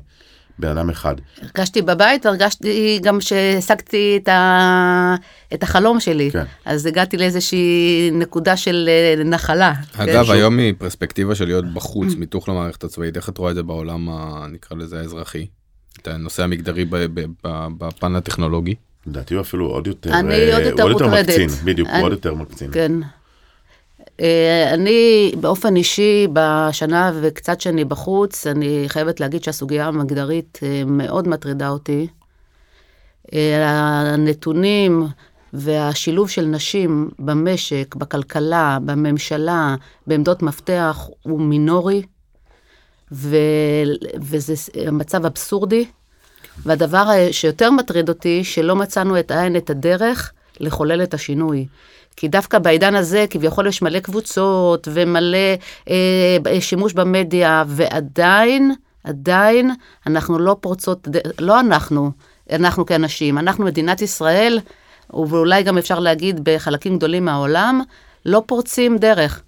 בן 0.61 0.69
אדם 0.69 0.91
אחד. 0.91 1.15
הרגשתי 1.43 1.83
בבית, 1.83 2.27
הרגשתי 2.27 2.99
גם 3.03 3.21
שהשגתי 3.21 4.19
את, 4.23 4.29
ה... 4.29 5.15
את 5.55 5.63
החלום 5.63 6.01
שלי. 6.01 6.31
כן. 6.31 6.45
אז 6.65 6.87
הגעתי 6.87 7.17
לאיזושהי 7.17 7.65
נקודה 8.13 8.57
של 8.57 8.89
אה, 8.89 9.25
נחלה. 9.25 9.73
אגב, 9.97 10.27
כן. 10.27 10.33
היום 10.33 10.57
מפרספקטיבה 10.57 11.35
של 11.35 11.45
להיות 11.45 11.75
בחוץ, 11.75 12.15
מתוך 12.19 12.49
למערכת 12.49 12.85
הצבאית, 12.85 13.17
איך 13.17 13.29
את 13.29 13.39
רואה 13.39 13.51
את 13.51 13.57
זה 13.57 13.63
בעולם, 13.63 14.09
ה- 14.09 14.47
נקרא 14.53 14.77
לזה 14.79 15.01
האזרחי? 15.01 15.47
את 16.03 16.09
הנושא 16.09 16.43
המגדרי 16.43 16.85
ב- 16.85 16.97
ב- 16.97 17.21
ב- 17.47 17.67
בפן 17.79 18.17
הטכנולוגי? 18.17 18.75
לדעתי 19.07 19.35
הוא 19.35 19.41
אפילו 19.41 19.67
עוד 19.67 19.87
יותר, 19.87 20.15
אני 20.19 20.35
אה, 20.35 20.57
עוד 20.57 20.65
יותר 20.65 20.83
הוא 20.83 20.93
עוד 20.93 21.01
יותר 21.01 21.07
מוטרדת. 21.07 21.29
מקצין, 21.29 21.49
בדיוק, 21.65 21.89
הוא 21.89 21.95
אני- 21.95 22.03
עוד 22.03 22.13
יותר 22.13 22.35
מקצין. 22.35 22.71
כן. 22.73 22.93
אה, 24.21 24.75
אני 24.75 25.33
באופן 25.41 25.77
אישי, 25.77 26.27
בשנה 26.33 27.13
וקצת 27.21 27.61
שאני 27.61 27.85
בחוץ, 27.85 28.47
אני 28.47 28.85
חייבת 28.87 29.21
להגיד 29.21 29.45
שהסוגיה 29.45 29.87
המגדרית 29.87 30.59
אה, 30.63 30.83
מאוד 30.87 31.29
מטרידה 31.29 31.69
אותי. 31.69 32.07
אה, 33.33 33.67
הנתונים 34.13 35.07
והשילוב 35.53 36.31
של 36.31 36.45
נשים 36.47 37.11
במשק, 37.19 37.95
בכלכלה, 37.95 38.79
בממשלה, 38.85 39.75
בעמדות 40.07 40.43
מפתח, 40.43 41.09
הוא 41.23 41.41
מינורי, 41.41 42.03
ו... 43.13 43.37
וזה 44.21 44.55
מצב 44.93 45.27
אבסורדי. 45.27 45.87
והדבר 46.63 47.07
שיותר 47.31 47.71
מטריד 47.71 48.09
אותי, 48.09 48.45
שלא 48.45 48.77
מצאנו 48.77 49.19
את 49.19 49.31
העין, 49.31 49.57
את 49.57 49.71
הדרך 49.71 50.33
לחולל 50.61 51.03
את 51.03 51.15
השינוי. 51.15 51.67
כי 52.17 52.29
דווקא 52.29 52.59
בעידן 52.59 52.95
הזה, 52.95 53.25
כביכול 53.31 53.67
יש 53.67 53.83
מלא 53.83 53.99
קבוצות 53.99 54.89
ומלא 54.93 55.39
אה, 55.89 56.61
שימוש 56.61 56.93
במדיה, 56.93 57.65
ועדיין, 57.67 58.75
עדיין, 59.05 59.71
אנחנו 60.07 60.39
לא 60.39 60.57
פורצות, 60.61 61.09
לא 61.39 61.61
אנחנו, 61.61 62.11
אנחנו 62.53 62.87
כאנשים, 62.87 63.39
אנחנו 63.39 63.65
מדינת 63.65 64.03
ישראל, 64.03 64.61
ואולי 65.15 65.63
גם 65.63 65.79
אפשר 65.79 65.99
להגיד 65.99 66.41
בחלקים 66.43 66.97
גדולים 66.97 67.25
מהעולם, 67.25 67.83
לא 68.27 68.43
פורצים 68.47 68.99
דרך. 68.99 69.43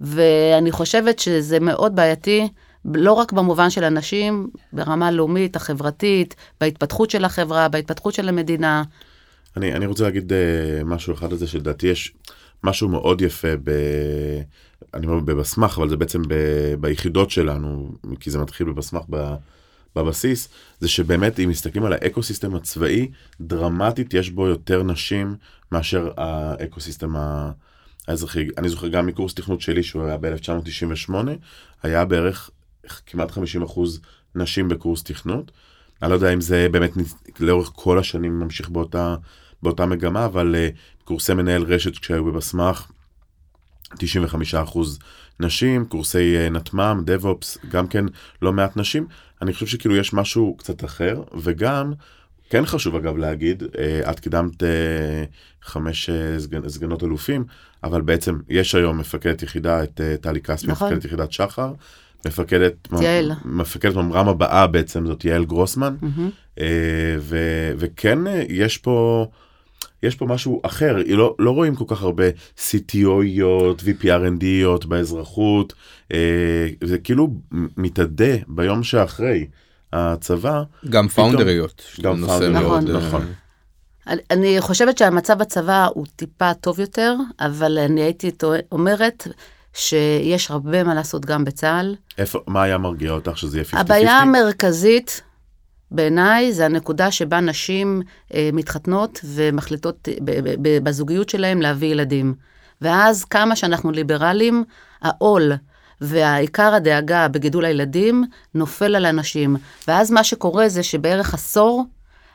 ואני 0.00 0.72
חושבת 0.72 1.18
שזה 1.18 1.60
מאוד 1.60 1.96
בעייתי, 1.96 2.48
לא 2.84 3.12
רק 3.12 3.32
במובן 3.32 3.70
של 3.70 3.84
אנשים, 3.84 4.50
ברמה 4.72 5.08
הלאומית, 5.08 5.56
החברתית, 5.56 6.34
בהתפתחות 6.60 7.10
של 7.10 7.24
החברה, 7.24 7.68
בהתפתחות 7.68 8.14
של 8.14 8.28
המדינה. 8.28 8.82
אני, 9.56 9.72
אני 9.72 9.86
רוצה 9.86 10.04
להגיד 10.04 10.32
uh, 10.32 10.84
משהו 10.84 11.14
אחד 11.14 11.32
על 11.32 11.38
זה 11.38 11.46
שלדעתי 11.46 11.86
יש 11.86 12.14
משהו 12.64 12.88
מאוד 12.88 13.20
יפה 13.20 13.56
ב... 13.64 13.70
אני 14.94 15.06
אומר 15.06 15.20
בבסמך, 15.20 15.78
אבל 15.78 15.88
זה 15.88 15.96
בעצם 15.96 16.22
ב, 16.28 16.34
ביחידות 16.80 17.30
שלנו, 17.30 17.94
כי 18.20 18.30
זה 18.30 18.38
מתחיל 18.38 18.66
בבסמך 18.66 19.02
ב, 19.10 19.34
בבסיס, 19.96 20.48
זה 20.80 20.88
שבאמת 20.88 21.40
אם 21.40 21.48
מסתכלים 21.48 21.84
על 21.84 21.92
האקוסיסטם 21.92 22.54
הצבאי, 22.54 23.10
דרמטית 23.40 24.14
יש 24.14 24.30
בו 24.30 24.46
יותר 24.46 24.82
נשים 24.82 25.36
מאשר 25.72 26.10
האקוסיסטם 26.16 27.14
האזרחי. 28.08 28.48
אני 28.58 28.68
זוכר 28.68 28.88
גם 28.88 29.06
מקורס 29.06 29.34
תכנות 29.34 29.60
שלי, 29.60 29.82
שהוא 29.82 30.04
היה 30.04 30.16
ב-1998, 30.16 31.14
היה 31.82 32.04
בערך 32.04 32.50
כמעט 33.06 33.30
50 33.30 33.62
אחוז 33.62 34.00
נשים 34.34 34.68
בקורס 34.68 35.02
תכנות. 35.02 35.52
אני 36.02 36.10
לא 36.10 36.14
יודע 36.14 36.32
אם 36.32 36.40
זה 36.40 36.66
באמת 36.70 36.90
לאורך 37.40 37.70
כל 37.74 37.98
השנים 37.98 38.40
ממשיך 38.40 38.68
באותה, 38.68 39.14
באותה 39.62 39.86
מגמה, 39.86 40.24
אבל 40.24 40.54
uh, 40.54 41.04
קורסי 41.04 41.34
מנהל 41.34 41.62
רשת 41.62 41.98
כשהיו 41.98 42.24
בבסמך, 42.24 42.90
95% 43.94 43.96
נשים, 45.40 45.84
קורסי 45.84 46.36
uh, 46.36 46.50
נטמ"ם, 46.50 47.02
דב-אופס, 47.04 47.58
גם 47.68 47.86
כן 47.86 48.04
לא 48.42 48.52
מעט 48.52 48.76
נשים. 48.76 49.06
אני 49.42 49.52
חושב 49.52 49.66
שכאילו 49.66 49.96
יש 49.96 50.12
משהו 50.12 50.56
קצת 50.58 50.84
אחר, 50.84 51.22
וגם, 51.40 51.92
כן 52.50 52.66
חשוב 52.66 52.96
אגב 52.96 53.16
להגיד, 53.16 53.62
uh, 53.62 54.10
את 54.10 54.20
קידמת 54.20 54.62
uh, 54.62 54.66
חמש 55.62 56.10
uh, 56.10 56.40
סגנ, 56.40 56.68
סגנות 56.68 57.02
אלופים, 57.02 57.44
אבל 57.84 58.00
בעצם 58.00 58.38
יש 58.48 58.74
היום 58.74 58.98
מפקדת 58.98 59.42
יחידה, 59.42 59.82
את 59.82 60.00
uh, 60.00 60.22
טלי 60.22 60.40
כספי, 60.40 60.66
נכון. 60.66 60.88
מפקדת 60.88 61.04
יחידת 61.04 61.32
שחר. 61.32 61.72
מפקדת, 62.26 62.88
יעל. 63.00 63.32
מפקדת 63.44 63.94
ממר"ם 63.94 64.28
הבאה 64.28 64.66
בעצם 64.66 65.06
זאת 65.06 65.24
יעל 65.24 65.44
גרוסמן, 65.44 65.96
mm-hmm. 66.02 66.60
ו, 67.18 67.36
וכן 67.76 68.18
יש 68.48 68.78
פה, 68.78 69.26
יש 70.02 70.16
פה 70.16 70.26
משהו 70.26 70.60
אחר, 70.64 70.96
לא, 71.06 71.34
לא 71.38 71.50
רואים 71.50 71.74
כל 71.74 71.84
כך 71.88 72.02
הרבה 72.02 72.24
CTOיות, 72.56 73.80
VPRNDיות 73.80 74.86
באזרחות, 74.86 75.72
אה, 76.12 76.68
זה 76.84 76.98
כאילו 76.98 77.28
מתאדה 77.76 78.34
ביום 78.48 78.82
שאחרי 78.82 79.46
הצבא. 79.92 80.62
גם 80.88 81.08
פאונדריות. 81.08 81.82
גם 82.02 82.26
פאונדריות, 82.26 82.82
נכון. 82.82 82.96
נכון. 83.06 83.26
אני 84.30 84.60
חושבת 84.60 84.98
שהמצב 84.98 85.38
בצבא 85.38 85.88
הוא 85.94 86.06
טיפה 86.16 86.54
טוב 86.54 86.80
יותר, 86.80 87.14
אבל 87.40 87.78
אני 87.78 88.02
הייתי 88.02 88.30
אומרת, 88.72 89.28
שיש 89.74 90.50
הרבה 90.50 90.84
מה 90.84 90.94
לעשות 90.94 91.26
גם 91.26 91.44
בצה"ל. 91.44 91.96
איפה, 92.18 92.38
מה 92.46 92.62
היה 92.62 92.78
מרגיע 92.78 93.10
אותך 93.10 93.38
שזה 93.38 93.58
יהיה 93.58 93.64
50-50? 93.72 93.78
הבעיה 93.78 94.18
המרכזית 94.18 95.22
בעיניי 95.90 96.52
זה 96.52 96.64
הנקודה 96.64 97.10
שבה 97.10 97.40
נשים 97.40 98.02
אה, 98.34 98.50
מתחתנות 98.52 99.20
ומחליטות 99.24 100.08
ב, 100.24 100.30
ב, 100.30 100.54
ב, 100.62 100.84
בזוגיות 100.84 101.28
שלהם 101.28 101.62
להביא 101.62 101.88
ילדים. 101.88 102.34
ואז 102.80 103.24
כמה 103.24 103.56
שאנחנו 103.56 103.90
ליברלים, 103.90 104.64
העול 105.02 105.52
והעיקר 106.00 106.74
הדאגה 106.74 107.28
בגידול 107.28 107.64
הילדים 107.64 108.24
נופל 108.54 108.96
על 108.96 109.06
הנשים. 109.06 109.56
ואז 109.88 110.10
מה 110.10 110.24
שקורה 110.24 110.68
זה 110.68 110.82
שבערך 110.82 111.34
עשור, 111.34 111.84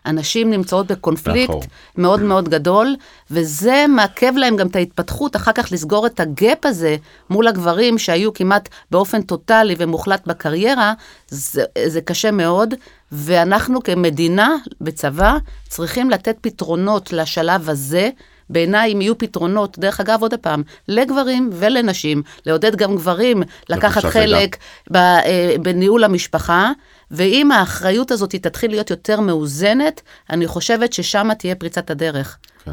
הנשים 0.07 0.49
נמצאות 0.49 0.87
בקונפליקט 0.87 1.49
נכון. 1.49 1.61
מאוד 1.97 2.21
מאוד 2.21 2.49
גדול, 2.49 2.95
וזה 3.31 3.85
מעכב 3.89 4.33
להם 4.35 4.55
גם 4.55 4.67
את 4.67 4.75
ההתפתחות, 4.75 5.35
אחר 5.35 5.51
כך 5.51 5.71
לסגור 5.71 6.05
את 6.05 6.19
הגאפ 6.19 6.65
הזה 6.65 6.95
מול 7.29 7.47
הגברים 7.47 7.97
שהיו 7.97 8.33
כמעט 8.33 8.69
באופן 8.91 9.21
טוטאלי 9.21 9.75
ומוחלט 9.77 10.27
בקריירה, 10.27 10.93
זה, 11.29 11.63
זה 11.85 12.01
קשה 12.01 12.31
מאוד, 12.31 12.73
ואנחנו 13.11 13.83
כמדינה 13.83 14.55
בצבא 14.81 15.37
צריכים 15.69 16.09
לתת 16.09 16.37
פתרונות 16.41 17.13
לשלב 17.13 17.69
הזה. 17.69 18.09
בעיניי, 18.49 18.93
אם 18.93 19.01
יהיו 19.01 19.17
פתרונות, 19.17 19.79
דרך 19.79 19.99
אגב, 19.99 20.21
עוד 20.21 20.33
פעם, 20.33 20.63
לגברים 20.87 21.49
ולנשים, 21.53 22.23
לעודד 22.45 22.75
גם 22.75 22.95
גברים 22.95 23.43
לקחת 23.69 24.03
חלק 24.03 24.57
ב, 24.91 24.95
אה, 24.95 25.55
בניהול 25.61 26.03
המשפחה, 26.03 26.71
ואם 27.11 27.51
האחריות 27.51 28.11
הזאת 28.11 28.35
תתחיל 28.35 28.71
להיות 28.71 28.89
יותר 28.89 29.19
מאוזנת, 29.19 30.01
אני 30.29 30.47
חושבת 30.47 30.93
ששם 30.93 31.33
תהיה 31.39 31.55
פריצת 31.55 31.89
הדרך. 31.89 32.37
כן. 32.63 32.71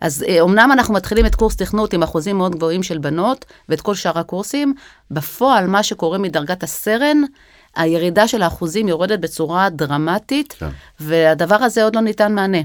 אז 0.00 0.24
אומנם 0.40 0.68
אה, 0.68 0.74
אנחנו 0.74 0.94
מתחילים 0.94 1.26
את 1.26 1.34
קורס 1.34 1.56
תכנות 1.56 1.92
עם 1.92 2.02
אחוזים 2.02 2.36
מאוד 2.36 2.56
גבוהים 2.56 2.82
של 2.82 2.98
בנות, 2.98 3.44
ואת 3.68 3.80
כל 3.80 3.94
שאר 3.94 4.18
הקורסים, 4.18 4.74
בפועל, 5.10 5.66
מה 5.66 5.82
שקורה 5.82 6.18
מדרגת 6.18 6.62
הסרן, 6.62 7.22
הירידה 7.76 8.28
של 8.28 8.42
האחוזים 8.42 8.88
יורדת 8.88 9.18
בצורה 9.18 9.70
דרמטית, 9.70 10.52
כן. 10.58 10.68
והדבר 11.00 11.54
הזה 11.54 11.84
עוד 11.84 11.96
לא 11.96 12.02
ניתן 12.02 12.34
מענה. 12.34 12.58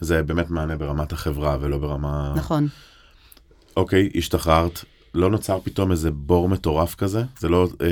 זה 0.00 0.22
באמת 0.22 0.50
מענה 0.50 0.76
ברמת 0.76 1.12
החברה 1.12 1.56
ולא 1.60 1.78
ברמה... 1.78 2.32
נכון. 2.36 2.68
אוקיי, 3.76 4.10
השתחררת, 4.14 4.84
לא 5.14 5.30
נוצר 5.30 5.58
פתאום 5.64 5.92
איזה 5.92 6.10
בור 6.10 6.48
מטורף 6.48 6.94
כזה? 6.94 7.22
זה 7.38 7.48
לא 7.48 7.68
אה, 7.82 7.88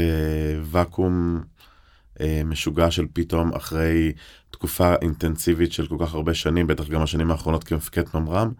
ואקום 0.62 1.40
משוגע 2.44 2.90
של 2.90 3.06
פתאום 3.12 3.54
אחרי 3.54 4.12
תקופה 4.50 4.94
אינטנסיבית 5.02 5.72
של 5.72 5.86
כל 5.86 5.96
כך 6.00 6.14
הרבה 6.14 6.34
שנים, 6.34 6.66
בטח 6.66 6.88
גם 6.88 7.02
השנים 7.02 7.30
האחרונות 7.30 7.64
כמפקד 7.64 8.02
ממר"ם, 8.14 8.52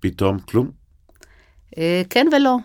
פתאום 0.00 0.38
כלום? 0.38 0.70
אה, 1.78 2.02
כן 2.10 2.26
ולא. 2.32 2.56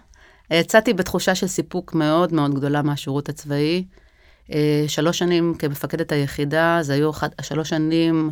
יצאתי 0.51 0.93
בתחושה 0.93 1.35
של 1.35 1.47
סיפוק 1.47 1.93
מאוד 1.93 2.33
מאוד 2.33 2.53
גדולה 2.53 2.81
מהשירות 2.81 3.29
הצבאי. 3.29 3.85
אה, 4.53 4.85
שלוש 4.87 5.19
שנים 5.19 5.53
כמפקדת 5.59 6.11
היחידה, 6.11 6.79
זה 6.81 6.93
היו 6.93 7.09
אחת, 7.09 7.33
שלוש 7.41 7.69
שנים 7.69 8.31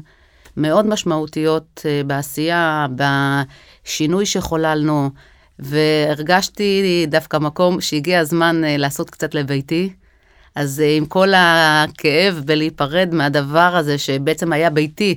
מאוד 0.58 0.86
משמעותיות 0.86 1.86
בעשייה, 2.08 2.88
בשינוי 2.96 4.26
שחוללנו, 4.26 5.10
והרגשתי 5.60 7.06
דווקא 7.08 7.38
מקום 7.38 7.82
שהגיע 7.82 8.20
הזמן 8.20 8.62
לעשות 8.66 9.10
קצת 9.10 9.36
לביתי. 9.36 9.94
אז 10.56 10.80
אה, 10.80 10.96
עם 10.96 11.06
כל 11.06 11.34
הכאב 11.36 12.42
בלהיפרד 12.46 13.10
מהדבר 13.12 13.76
הזה 13.76 13.98
שבעצם 13.98 14.54
היה 14.54 14.70
ביתי 14.70 15.16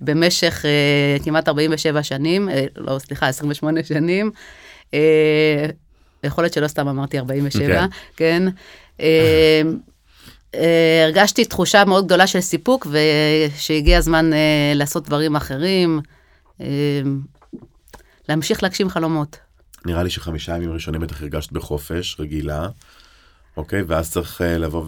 במשך 0.00 0.64
uh, 1.18 1.24
כמעט 1.24 1.48
47 1.48 2.02
שנים, 2.02 2.48
uh, 2.48 2.52
לא, 2.76 2.98
סליחה, 2.98 3.28
28 3.28 3.84
שנים, 3.84 4.30
uh, 4.90 4.94
יכול 6.24 6.44
להיות 6.44 6.54
שלא 6.54 6.68
סתם 6.68 6.88
אמרתי 6.88 7.18
47, 7.18 7.84
okay. 7.84 7.88
כן. 8.16 8.42
Uh, 8.98 9.02
uh, 10.52 10.56
הרגשתי 11.04 11.44
תחושה 11.44 11.84
מאוד 11.84 12.06
גדולה 12.06 12.26
של 12.26 12.40
סיפוק, 12.40 12.86
ושהגיע 12.90 13.98
הזמן 13.98 14.32
uh, 14.32 14.36
לעשות 14.74 15.06
דברים 15.06 15.36
אחרים, 15.36 16.00
uh, 16.58 16.62
להמשיך 18.28 18.62
להגשים 18.62 18.90
חלומות. 18.90 19.36
נראה 19.86 20.02
לי 20.02 20.10
שחמישה 20.10 20.56
ימים 20.56 20.72
ראשונים 20.72 21.00
בטח 21.00 21.22
הרגשת 21.22 21.52
בחופש, 21.52 22.16
רגילה. 22.20 22.68
אוקיי, 23.56 23.82
ואז 23.86 24.10
צריך 24.10 24.40
uh, 24.40 24.44
לבוא 24.44 24.84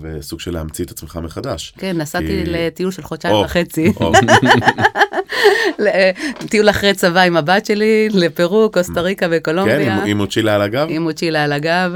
וסוג 0.00 0.40
של 0.40 0.52
להמציא 0.52 0.84
את 0.84 0.90
עצמך 0.90 1.18
מחדש. 1.22 1.74
כן, 1.78 1.96
נסעתי. 1.96 2.44
לטיול 2.46 2.90
של 2.90 3.02
חודשיים 3.02 3.36
וחצי. 3.36 3.92
Oh. 3.98 4.04
טיול 6.50 6.70
אחרי 6.70 6.94
צבא 6.94 7.20
עם 7.20 7.36
הבת 7.36 7.66
שלי, 7.66 8.08
לפרו, 8.12 8.70
קוסטה 8.72 9.00
ריקה 9.00 9.26
וקולומביה. 9.30 9.98
כן, 10.00 10.06
עם, 10.06 10.16
מוצ'ילה 10.16 10.54
על 10.54 10.62
הגב? 10.62 10.86
עם 10.90 11.02
מוצ'ילה 11.02 11.44
על 11.44 11.52
הגב. 11.52 11.92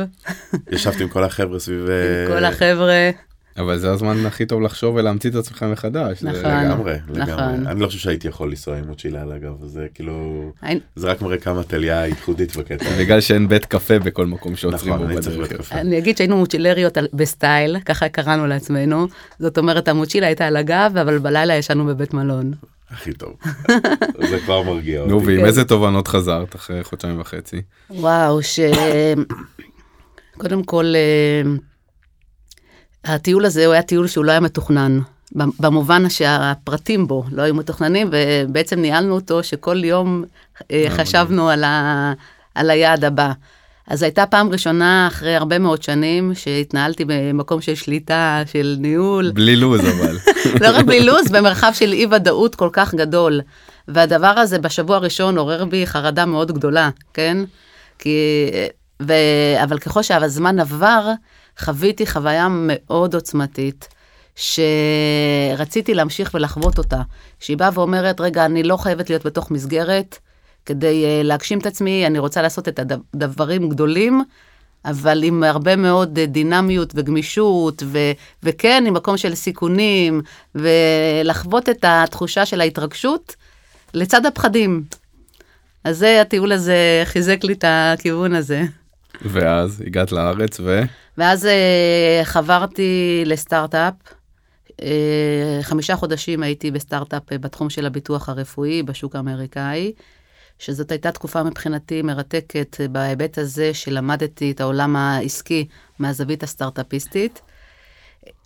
ישבתי 0.72 1.02
עם 1.02 1.08
כל 1.08 1.24
החבר'ה 1.24 1.58
סביב... 1.58 1.88
עם 1.90 2.36
כל 2.36 2.44
החבר'ה. 2.44 3.10
אבל 3.58 3.78
זה 3.78 3.90
הזמן 3.92 4.26
הכי 4.26 4.46
טוב 4.46 4.62
לחשוב 4.62 4.94
ולהמציא 4.94 5.30
את 5.30 5.34
עצמך 5.34 5.62
מחדש. 5.62 6.22
נכון, 6.22 6.50
לגמרי, 6.50 6.94
לגמרי. 7.08 7.32
נכון. 7.32 7.66
אני 7.66 7.80
לא 7.80 7.86
חושב 7.86 7.98
שהייתי 7.98 8.28
יכול 8.28 8.50
לנסוע 8.50 8.76
עם 8.78 8.84
מוצ'ילה 8.84 9.22
על 9.22 9.32
הגב, 9.32 9.66
זה 9.66 9.86
כאילו, 9.94 10.52
זה 10.96 11.06
רק 11.06 11.22
מראה 11.22 11.38
כמה 11.38 11.62
טליה 11.62 12.06
ייחודית 12.06 12.56
בקטע. 12.56 12.84
בגלל 12.98 13.20
שאין 13.20 13.48
בית 13.48 13.64
קפה 13.64 13.98
בכל 13.98 14.26
מקום 14.26 14.56
שעוצרים 14.56 14.96
בו 14.96 15.04
בדרך. 15.04 15.72
אני 15.72 15.98
אגיד 15.98 16.16
שהיינו 16.16 16.36
מוצ'ילריות 16.36 16.98
בסטייל, 17.12 17.80
ככה 17.80 18.08
קראנו 18.08 18.46
לעצמנו, 18.46 19.06
זאת 19.38 19.58
אומרת 19.58 19.88
המוצ'ילה 19.88 20.26
הייתה 20.26 20.46
על 20.46 20.56
הגב, 20.56 20.92
אבל 21.00 21.18
בלילה 21.18 21.54
ישנו 21.54 21.86
בבית 21.86 22.14
מלון. 22.14 22.52
הכי 22.90 23.12
טוב, 23.12 23.36
זה 24.30 24.38
כבר 24.38 24.62
מרגיע 24.62 25.00
אותי. 25.00 25.10
נו, 25.12 25.24
ועם 25.24 25.44
איזה 25.44 25.64
תובנות 25.64 26.08
חזרת 26.08 26.54
אחרי 26.54 26.84
חודשיים 26.84 27.20
וחצי? 27.20 27.62
וואו, 27.90 28.42
ש... 28.42 28.60
קודם 30.38 30.62
כל, 30.62 30.92
אה, 30.94 31.50
הטיול 33.04 33.44
הזה 33.44 33.66
הוא 33.66 33.72
היה 33.72 33.82
טיול 33.82 34.06
שהוא 34.06 34.24
לא 34.24 34.30
היה 34.30 34.40
מתוכנן, 34.40 35.00
במובן 35.32 36.08
שהפרטים 36.08 37.06
בו 37.06 37.24
לא 37.32 37.42
היו 37.42 37.54
מתוכננים, 37.54 38.10
ובעצם 38.12 38.80
ניהלנו 38.80 39.14
אותו 39.14 39.42
שכל 39.42 39.84
יום 39.84 40.24
אה, 40.72 40.86
חשבנו 40.88 41.48
על, 41.48 41.64
ה, 41.64 42.12
על 42.54 42.70
היעד 42.70 43.04
הבא. 43.04 43.32
אז 43.86 44.02
הייתה 44.02 44.26
פעם 44.26 44.48
ראשונה 44.48 45.06
אחרי 45.06 45.36
הרבה 45.36 45.58
מאוד 45.58 45.82
שנים 45.82 46.34
שהתנהלתי 46.34 47.04
במקום 47.06 47.60
של 47.60 47.74
שליטה, 47.74 48.42
של 48.52 48.76
ניהול. 48.78 49.30
בלי 49.34 49.56
לו"ז 49.56 49.80
אבל. 49.80 50.18
לא 50.62 50.76
רק 50.78 50.84
בלי 50.84 51.04
לו"ז, 51.04 51.30
במרחב 51.30 51.70
של 51.74 51.92
אי 51.92 52.06
ודאות 52.10 52.54
כל 52.54 52.68
כך 52.72 52.94
גדול. 52.94 53.40
והדבר 53.88 54.26
הזה 54.26 54.58
בשבוע 54.58 54.96
הראשון 54.96 55.38
עורר 55.38 55.64
בי 55.64 55.86
חרדה 55.86 56.26
מאוד 56.26 56.52
גדולה, 56.52 56.90
כן? 57.14 57.38
כי... 57.98 58.46
ו... 59.02 59.12
אבל 59.62 59.78
ככל 59.78 60.02
שהזמן 60.02 60.60
עבר, 60.60 61.12
חוויתי 61.60 62.06
חוויה 62.06 62.48
מאוד 62.50 63.14
עוצמתית, 63.14 63.88
שרציתי 64.36 65.94
להמשיך 65.94 66.30
ולחוות 66.34 66.78
אותה. 66.78 67.00
שהיא 67.40 67.56
באה 67.56 67.70
ואומרת, 67.74 68.20
רגע, 68.20 68.44
אני 68.44 68.62
לא 68.62 68.76
חייבת 68.76 69.10
להיות 69.10 69.26
בתוך 69.26 69.50
מסגרת 69.50 70.18
כדי 70.66 71.04
uh, 71.04 71.26
להגשים 71.26 71.58
את 71.58 71.66
עצמי, 71.66 72.06
אני 72.06 72.18
רוצה 72.18 72.42
לעשות 72.42 72.68
את 72.68 72.80
הדברים 73.14 73.68
גדולים, 73.68 74.22
אבל 74.84 75.22
עם 75.22 75.42
הרבה 75.42 75.76
מאוד 75.76 76.20
דינמיות 76.20 76.92
וגמישות, 76.94 77.82
ו- 77.86 78.12
וכן, 78.42 78.84
עם 78.86 78.94
מקום 78.94 79.16
של 79.16 79.34
סיכונים, 79.34 80.20
ולחוות 80.54 81.68
את 81.68 81.84
התחושה 81.88 82.46
של 82.46 82.60
ההתרגשות 82.60 83.36
לצד 83.94 84.26
הפחדים. 84.26 84.84
אז 85.84 85.98
זה, 85.98 86.20
הטיול 86.20 86.52
הזה 86.52 87.02
חיזק 87.04 87.44
לי 87.44 87.52
את 87.52 87.64
הכיוון 87.68 88.34
הזה. 88.34 88.62
ואז 89.22 89.82
הגעת 89.86 90.12
לארץ 90.12 90.60
ו... 90.60 90.82
ואז 91.18 91.44
uh, 91.44 92.24
חברתי 92.24 93.22
לסטארט-אפ. 93.26 93.94
Uh, 94.70 94.82
חמישה 95.62 95.96
חודשים 95.96 96.42
הייתי 96.42 96.70
בסטארט-אפ 96.70 97.22
uh, 97.32 97.38
בתחום 97.38 97.70
של 97.70 97.86
הביטוח 97.86 98.28
הרפואי 98.28 98.82
בשוק 98.82 99.16
האמריקאי, 99.16 99.92
שזאת 100.58 100.90
הייתה 100.90 101.12
תקופה 101.12 101.42
מבחינתי 101.42 102.02
מרתקת 102.02 102.76
בהיבט 102.92 103.38
הזה 103.38 103.74
שלמדתי 103.74 104.50
את 104.50 104.60
העולם 104.60 104.96
העסקי 104.96 105.66
מהזווית 105.98 106.42
הסטארט-אפיסטית. 106.42 107.42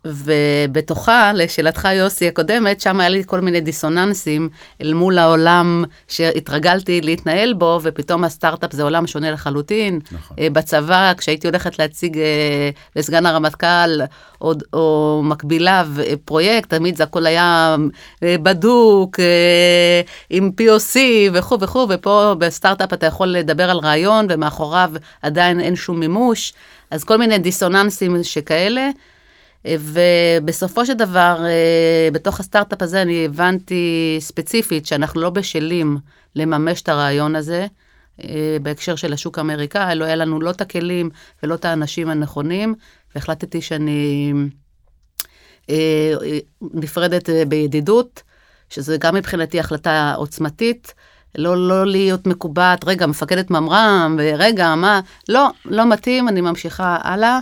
ובתוכה, 0.04 1.32
לשאלתך 1.34 1.88
יוסי 1.92 2.28
הקודמת, 2.28 2.80
שם 2.80 3.00
היה 3.00 3.08
לי 3.08 3.22
כל 3.26 3.40
מיני 3.40 3.60
דיסוננסים 3.60 4.48
אל 4.82 4.94
מול 4.94 5.18
העולם 5.18 5.84
שהתרגלתי 6.08 7.00
להתנהל 7.00 7.52
בו, 7.52 7.80
ופתאום 7.82 8.24
הסטארט-אפ 8.24 8.72
זה 8.72 8.82
עולם 8.82 9.06
שונה 9.06 9.30
לחלוטין. 9.30 10.00
נכון. 10.12 10.36
אה, 10.40 10.50
בצבא, 10.50 11.12
כשהייתי 11.16 11.46
הולכת 11.46 11.78
להציג 11.78 12.18
אה, 12.18 12.70
לסגן 12.96 13.26
הרמטכ"ל 13.26 14.00
או, 14.40 14.52
או 14.72 15.20
מקבילה 15.24 15.84
פרויקט, 16.24 16.74
תמיד 16.74 16.96
זה 16.96 17.02
הכל 17.02 17.26
היה 17.26 17.76
אה, 18.22 18.36
בדוק, 18.42 19.18
עם 20.30 20.50
POC 20.60 20.96
וכו' 21.32 21.60
וכו', 21.60 21.86
ופה 21.90 22.34
בסטארט-אפ 22.38 22.92
אתה 22.92 23.06
יכול 23.06 23.28
לדבר 23.28 23.70
על 23.70 23.78
רעיון, 23.78 24.26
ומאחוריו 24.30 24.92
עדיין 25.22 25.60
אין 25.60 25.76
שום 25.76 26.00
מימוש. 26.00 26.52
אז 26.90 27.04
כל 27.04 27.16
מיני 27.16 27.38
דיסוננסים 27.38 28.22
שכאלה. 28.22 28.90
ובסופו 29.66 30.86
של 30.86 30.92
דבר, 30.92 31.44
אה, 31.44 32.08
בתוך 32.12 32.40
הסטארט-אפ 32.40 32.82
הזה 32.82 33.02
אני 33.02 33.24
הבנתי 33.24 34.16
ספציפית 34.20 34.86
שאנחנו 34.86 35.20
לא 35.20 35.30
בשלים 35.30 35.98
לממש 36.36 36.82
את 36.82 36.88
הרעיון 36.88 37.36
הזה. 37.36 37.66
אה, 38.24 38.56
בהקשר 38.62 38.96
של 38.96 39.12
השוק 39.12 39.38
האמריקאי, 39.38 39.94
לא 39.94 40.04
היה 40.04 40.16
לנו 40.16 40.40
לא 40.40 40.50
את 40.50 40.60
הכלים 40.60 41.10
ולא 41.42 41.54
את 41.54 41.64
האנשים 41.64 42.10
הנכונים, 42.10 42.74
והחלטתי 43.14 43.62
שאני 43.62 44.32
אה, 45.70 46.12
נפרדת 46.60 47.28
בידידות, 47.48 48.22
שזה 48.68 48.96
גם 48.96 49.14
מבחינתי 49.14 49.60
החלטה 49.60 50.14
עוצמתית, 50.16 50.94
לא, 51.34 51.68
לא 51.68 51.86
להיות 51.86 52.26
מקובעת, 52.26 52.84
רגע, 52.84 53.06
מפקדת 53.06 53.50
ממר"ם, 53.50 54.16
ורגע, 54.18 54.74
מה, 54.74 55.00
לא, 55.28 55.48
לא 55.64 55.90
מתאים, 55.90 56.28
אני 56.28 56.40
ממשיכה 56.40 56.98
הלאה. 57.02 57.38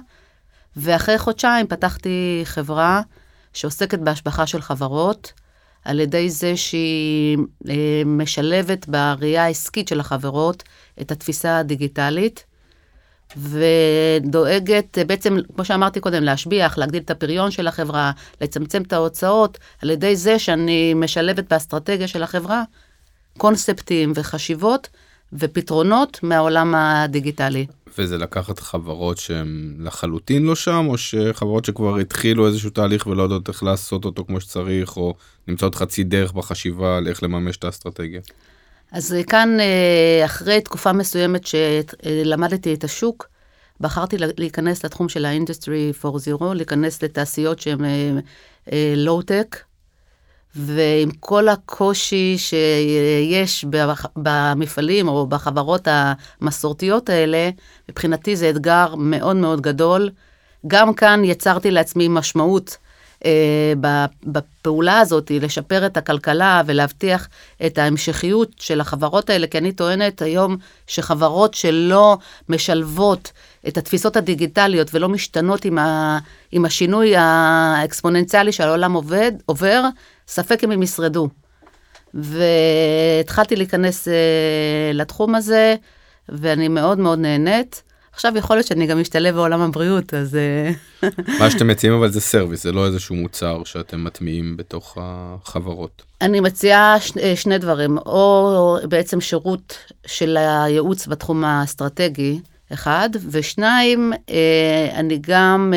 ואחרי 0.76 1.18
חודשיים 1.18 1.66
פתחתי 1.66 2.40
חברה 2.44 3.02
שעוסקת 3.52 3.98
בהשבחה 3.98 4.46
של 4.46 4.60
חברות, 4.60 5.32
על 5.84 6.00
ידי 6.00 6.30
זה 6.30 6.56
שהיא 6.56 7.38
אה, 7.68 8.02
משלבת 8.06 8.88
בראייה 8.88 9.44
העסקית 9.44 9.88
של 9.88 10.00
החברות 10.00 10.62
את 11.00 11.10
התפיסה 11.10 11.58
הדיגיטלית, 11.58 12.44
ודואגת 13.36 14.98
אה, 14.98 15.04
בעצם, 15.04 15.36
כמו 15.54 15.64
שאמרתי 15.64 16.00
קודם, 16.00 16.22
להשביח, 16.22 16.78
להגדיל 16.78 17.02
את 17.02 17.10
הפריון 17.10 17.50
של 17.50 17.66
החברה, 17.66 18.12
לצמצם 18.40 18.82
את 18.82 18.92
ההוצאות, 18.92 19.58
על 19.82 19.90
ידי 19.90 20.16
זה 20.16 20.38
שאני 20.38 20.94
משלבת 20.94 21.52
באסטרטגיה 21.52 22.08
של 22.08 22.22
החברה 22.22 22.62
קונספטים 23.38 24.12
וחשיבות 24.14 24.88
ופתרונות 25.32 26.20
מהעולם 26.22 26.74
הדיגיטלי. 26.74 27.66
וזה 27.98 28.18
לקחת 28.18 28.58
חברות 28.58 29.18
שהן 29.18 29.74
לחלוטין 29.78 30.42
לא 30.42 30.54
שם, 30.54 30.86
או 30.88 30.98
שחברות 30.98 31.64
שכבר 31.64 31.96
התחילו 31.96 32.46
איזשהו 32.46 32.70
תהליך 32.70 33.06
ולא 33.06 33.22
יודעות 33.22 33.48
איך 33.48 33.62
לעשות 33.62 34.04
אותו 34.04 34.24
כמו 34.24 34.40
שצריך, 34.40 34.96
או 34.96 35.14
נמצאות 35.48 35.74
חצי 35.74 36.04
דרך 36.04 36.32
בחשיבה 36.32 36.96
על 36.96 37.08
איך 37.08 37.22
לממש 37.22 37.56
את 37.56 37.64
האסטרטגיה? 37.64 38.20
אז 38.92 39.16
כאן, 39.26 39.60
אה, 39.60 40.24
אחרי 40.24 40.60
תקופה 40.60 40.92
מסוימת 40.92 41.46
שלמדתי 41.46 42.74
את 42.74 42.84
השוק, 42.84 43.28
בחרתי 43.80 44.16
להיכנס 44.38 44.84
לתחום 44.84 45.08
של 45.08 45.24
ה-Industry 45.24 46.04
4.0, 46.04 46.54
להיכנס 46.54 47.02
לתעשיות 47.02 47.58
שהן 47.58 47.78
לואו-טק, 48.96 49.56
אה, 49.56 49.69
ועם 50.56 51.10
כל 51.20 51.48
הקושי 51.48 52.36
שיש 52.38 53.64
במפעלים 54.16 55.08
או 55.08 55.26
בחברות 55.26 55.88
המסורתיות 55.90 57.08
האלה, 57.08 57.50
מבחינתי 57.88 58.36
זה 58.36 58.50
אתגר 58.50 58.94
מאוד 58.94 59.36
מאוד 59.36 59.60
גדול. 59.60 60.10
גם 60.66 60.94
כאן 60.94 61.24
יצרתי 61.24 61.70
לעצמי 61.70 62.08
משמעות 62.08 62.76
אה, 63.24 63.72
בפעולה 64.26 64.98
הזאת, 64.98 65.30
לשפר 65.30 65.86
את 65.86 65.96
הכלכלה 65.96 66.62
ולהבטיח 66.66 67.28
את 67.66 67.78
ההמשכיות 67.78 68.52
של 68.58 68.80
החברות 68.80 69.30
האלה, 69.30 69.46
כי 69.46 69.58
אני 69.58 69.72
טוענת 69.72 70.22
היום 70.22 70.56
שחברות 70.86 71.54
שלא 71.54 72.18
משלבות 72.48 73.32
את 73.68 73.78
התפיסות 73.78 74.16
הדיגיטליות 74.16 74.94
ולא 74.94 75.08
משתנות 75.08 75.64
עם, 75.64 75.78
ה, 75.78 76.18
עם 76.52 76.64
השינוי 76.64 77.16
האקספוננציאלי 77.16 78.52
שהעולם 78.52 78.92
עובד, 78.92 79.32
עובר, 79.46 79.82
ספק 80.30 80.64
אם 80.64 80.70
הם 80.70 80.82
ישרדו. 80.82 81.28
והתחלתי 82.14 83.56
להיכנס 83.56 84.08
uh, 84.08 84.10
לתחום 84.94 85.34
הזה, 85.34 85.74
ואני 86.28 86.68
מאוד 86.68 86.98
מאוד 86.98 87.18
נהנית. 87.18 87.82
עכשיו 88.12 88.32
יכול 88.36 88.56
להיות 88.56 88.66
שאני 88.66 88.86
גם 88.86 88.98
אשתלב 88.98 89.34
בעולם 89.34 89.60
הבריאות, 89.60 90.14
אז... 90.14 90.36
אה, 90.36 90.70
מה 91.40 91.50
שאתם 91.50 91.66
מציעים 91.66 91.94
אבל 91.94 92.10
זה 92.10 92.20
סרוויס, 92.20 92.62
זה 92.62 92.72
לא 92.72 92.86
איזשהו 92.86 93.14
מוצר 93.16 93.64
שאתם 93.64 94.04
מטמיעים 94.04 94.56
בתוך 94.56 94.98
החברות. 95.00 96.02
אני 96.20 96.40
מציעה 96.40 97.00
ש... 97.00 97.12
אה, 97.16 97.36
שני 97.36 97.58
דברים, 97.58 97.98
או 97.98 98.76
בעצם 98.88 99.20
שירות 99.20 99.78
של 100.06 100.36
הייעוץ 100.36 101.06
בתחום 101.06 101.44
האסטרטגי, 101.44 102.40
אחד, 102.72 103.10
ושניים, 103.30 104.12
אני 104.94 105.18
גם 105.20 105.74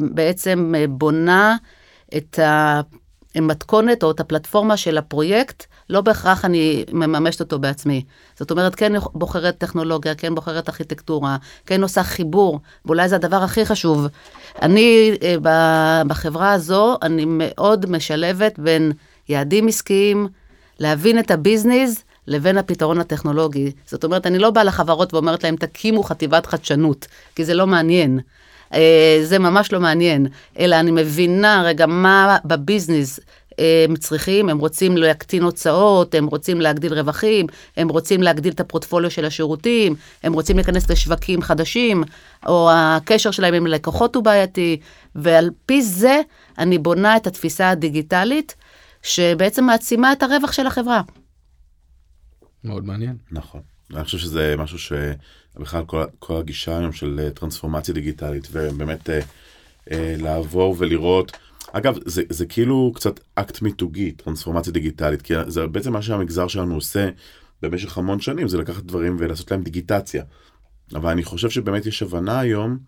בעצם 0.00 0.74
בונה 0.88 1.56
את 2.16 2.38
ה... 3.36 3.40
מתכונת 3.40 4.02
או 4.02 4.10
את 4.10 4.20
הפלטפורמה 4.20 4.76
של 4.76 4.98
הפרויקט, 4.98 5.66
לא 5.90 6.00
בהכרח 6.00 6.44
אני 6.44 6.84
מממשת 6.92 7.40
אותו 7.40 7.58
בעצמי. 7.58 8.04
זאת 8.38 8.50
אומרת, 8.50 8.74
כן 8.74 8.92
בוחרת 9.14 9.58
טכנולוגיה, 9.58 10.14
כן 10.14 10.34
בוחרת 10.34 10.68
ארכיטקטורה, 10.68 11.36
כן 11.66 11.82
עושה 11.82 12.02
חיבור, 12.02 12.60
ואולי 12.84 13.08
זה 13.08 13.16
הדבר 13.16 13.42
הכי 13.42 13.66
חשוב. 13.66 14.06
אני, 14.62 15.16
אה, 15.22 16.04
בחברה 16.06 16.52
הזו, 16.52 16.96
אני 17.02 17.24
מאוד 17.28 17.90
משלבת 17.90 18.58
בין 18.58 18.92
יעדים 19.28 19.68
עסקיים, 19.68 20.28
להבין 20.78 21.18
את 21.18 21.30
הביזנס, 21.30 22.04
לבין 22.26 22.58
הפתרון 22.58 23.00
הטכנולוגי. 23.00 23.72
זאת 23.86 24.04
אומרת, 24.04 24.26
אני 24.26 24.38
לא 24.38 24.50
באה 24.50 24.64
לחברות 24.64 25.14
ואומרת 25.14 25.44
להם, 25.44 25.56
תקימו 25.56 26.02
חטיבת 26.02 26.46
חדשנות, 26.46 27.06
כי 27.34 27.44
זה 27.44 27.54
לא 27.54 27.66
מעניין. 27.66 28.20
אה, 28.74 29.20
זה 29.22 29.38
ממש 29.38 29.72
לא 29.72 29.80
מעניין, 29.80 30.26
אלא 30.58 30.80
אני 30.80 30.90
מבינה 30.90 31.62
רגע 31.66 31.86
מה 31.86 32.36
בביזנס 32.44 33.20
אה, 33.60 33.84
הם 33.88 33.96
צריכים, 33.96 34.48
הם 34.48 34.58
רוצים 34.58 34.96
להקטין 34.96 35.42
הוצאות, 35.42 36.14
הם 36.14 36.26
רוצים 36.26 36.60
להגדיל 36.60 36.94
רווחים, 36.94 37.46
הם 37.76 37.88
רוצים 37.88 38.22
להגדיל 38.22 38.52
את 38.52 38.60
הפרוטפוליו 38.60 39.10
של 39.10 39.24
השירותים, 39.24 39.94
הם 40.22 40.32
רוצים 40.32 40.56
להיכנס 40.56 40.90
לשווקים 40.90 41.42
חדשים, 41.42 42.04
או 42.46 42.70
הקשר 42.72 43.30
שלהם 43.30 43.54
עם 43.54 43.66
לקוחות 43.66 44.14
הוא 44.14 44.24
בעייתי, 44.24 44.80
ועל 45.14 45.50
פי 45.66 45.82
זה 45.82 46.20
אני 46.58 46.78
בונה 46.78 47.16
את 47.16 47.26
התפיסה 47.26 47.70
הדיגיטלית, 47.70 48.54
שבעצם 49.02 49.64
מעצימה 49.64 50.12
את 50.12 50.22
הרווח 50.22 50.52
של 50.52 50.66
החברה. 50.66 51.02
מאוד 52.64 52.84
מעניין. 52.84 53.16
נכון. 53.30 53.60
אני 53.94 54.04
חושב 54.04 54.18
שזה 54.18 54.54
משהו 54.58 54.78
שבכלל 55.54 55.84
כל, 55.84 56.04
כל 56.18 56.36
הגישה 56.36 56.78
היום 56.78 56.92
של 56.92 57.20
אה, 57.22 57.30
טרנספורמציה 57.30 57.94
דיגיטלית 57.94 58.48
ובאמת 58.52 59.10
אה, 59.10 59.20
אה, 59.90 60.14
לעבור 60.18 60.76
ולראות. 60.78 61.32
אגב 61.72 61.98
זה, 62.06 62.22
זה 62.28 62.46
כאילו 62.46 62.92
קצת 62.94 63.20
אקט 63.34 63.62
מיתוגי 63.62 64.12
טרנספורמציה 64.12 64.72
דיגיטלית 64.72 65.22
כי 65.22 65.34
זה 65.46 65.66
בעצם 65.66 65.92
מה 65.92 66.02
שהמגזר 66.02 66.48
שלנו 66.48 66.74
עושה 66.74 67.08
במשך 67.62 67.98
המון 67.98 68.20
שנים 68.20 68.48
זה 68.48 68.58
לקחת 68.58 68.82
דברים 68.82 69.16
ולעשות 69.18 69.50
להם 69.50 69.62
דיגיטציה. 69.62 70.24
אבל 70.94 71.10
אני 71.10 71.24
חושב 71.24 71.50
שבאמת 71.50 71.86
יש 71.86 72.02
הבנה 72.02 72.40
היום 72.40 72.78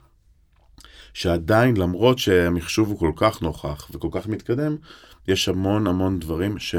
שעדיין 1.14 1.76
למרות 1.76 2.18
שהמחשוב 2.18 2.88
הוא 2.88 2.98
כל 2.98 3.12
כך 3.16 3.42
נוכח 3.42 3.90
וכל 3.90 4.08
כך 4.12 4.26
מתקדם 4.26 4.76
יש 5.28 5.48
המון 5.48 5.86
המון 5.86 6.18
דברים 6.18 6.58
ש... 6.58 6.74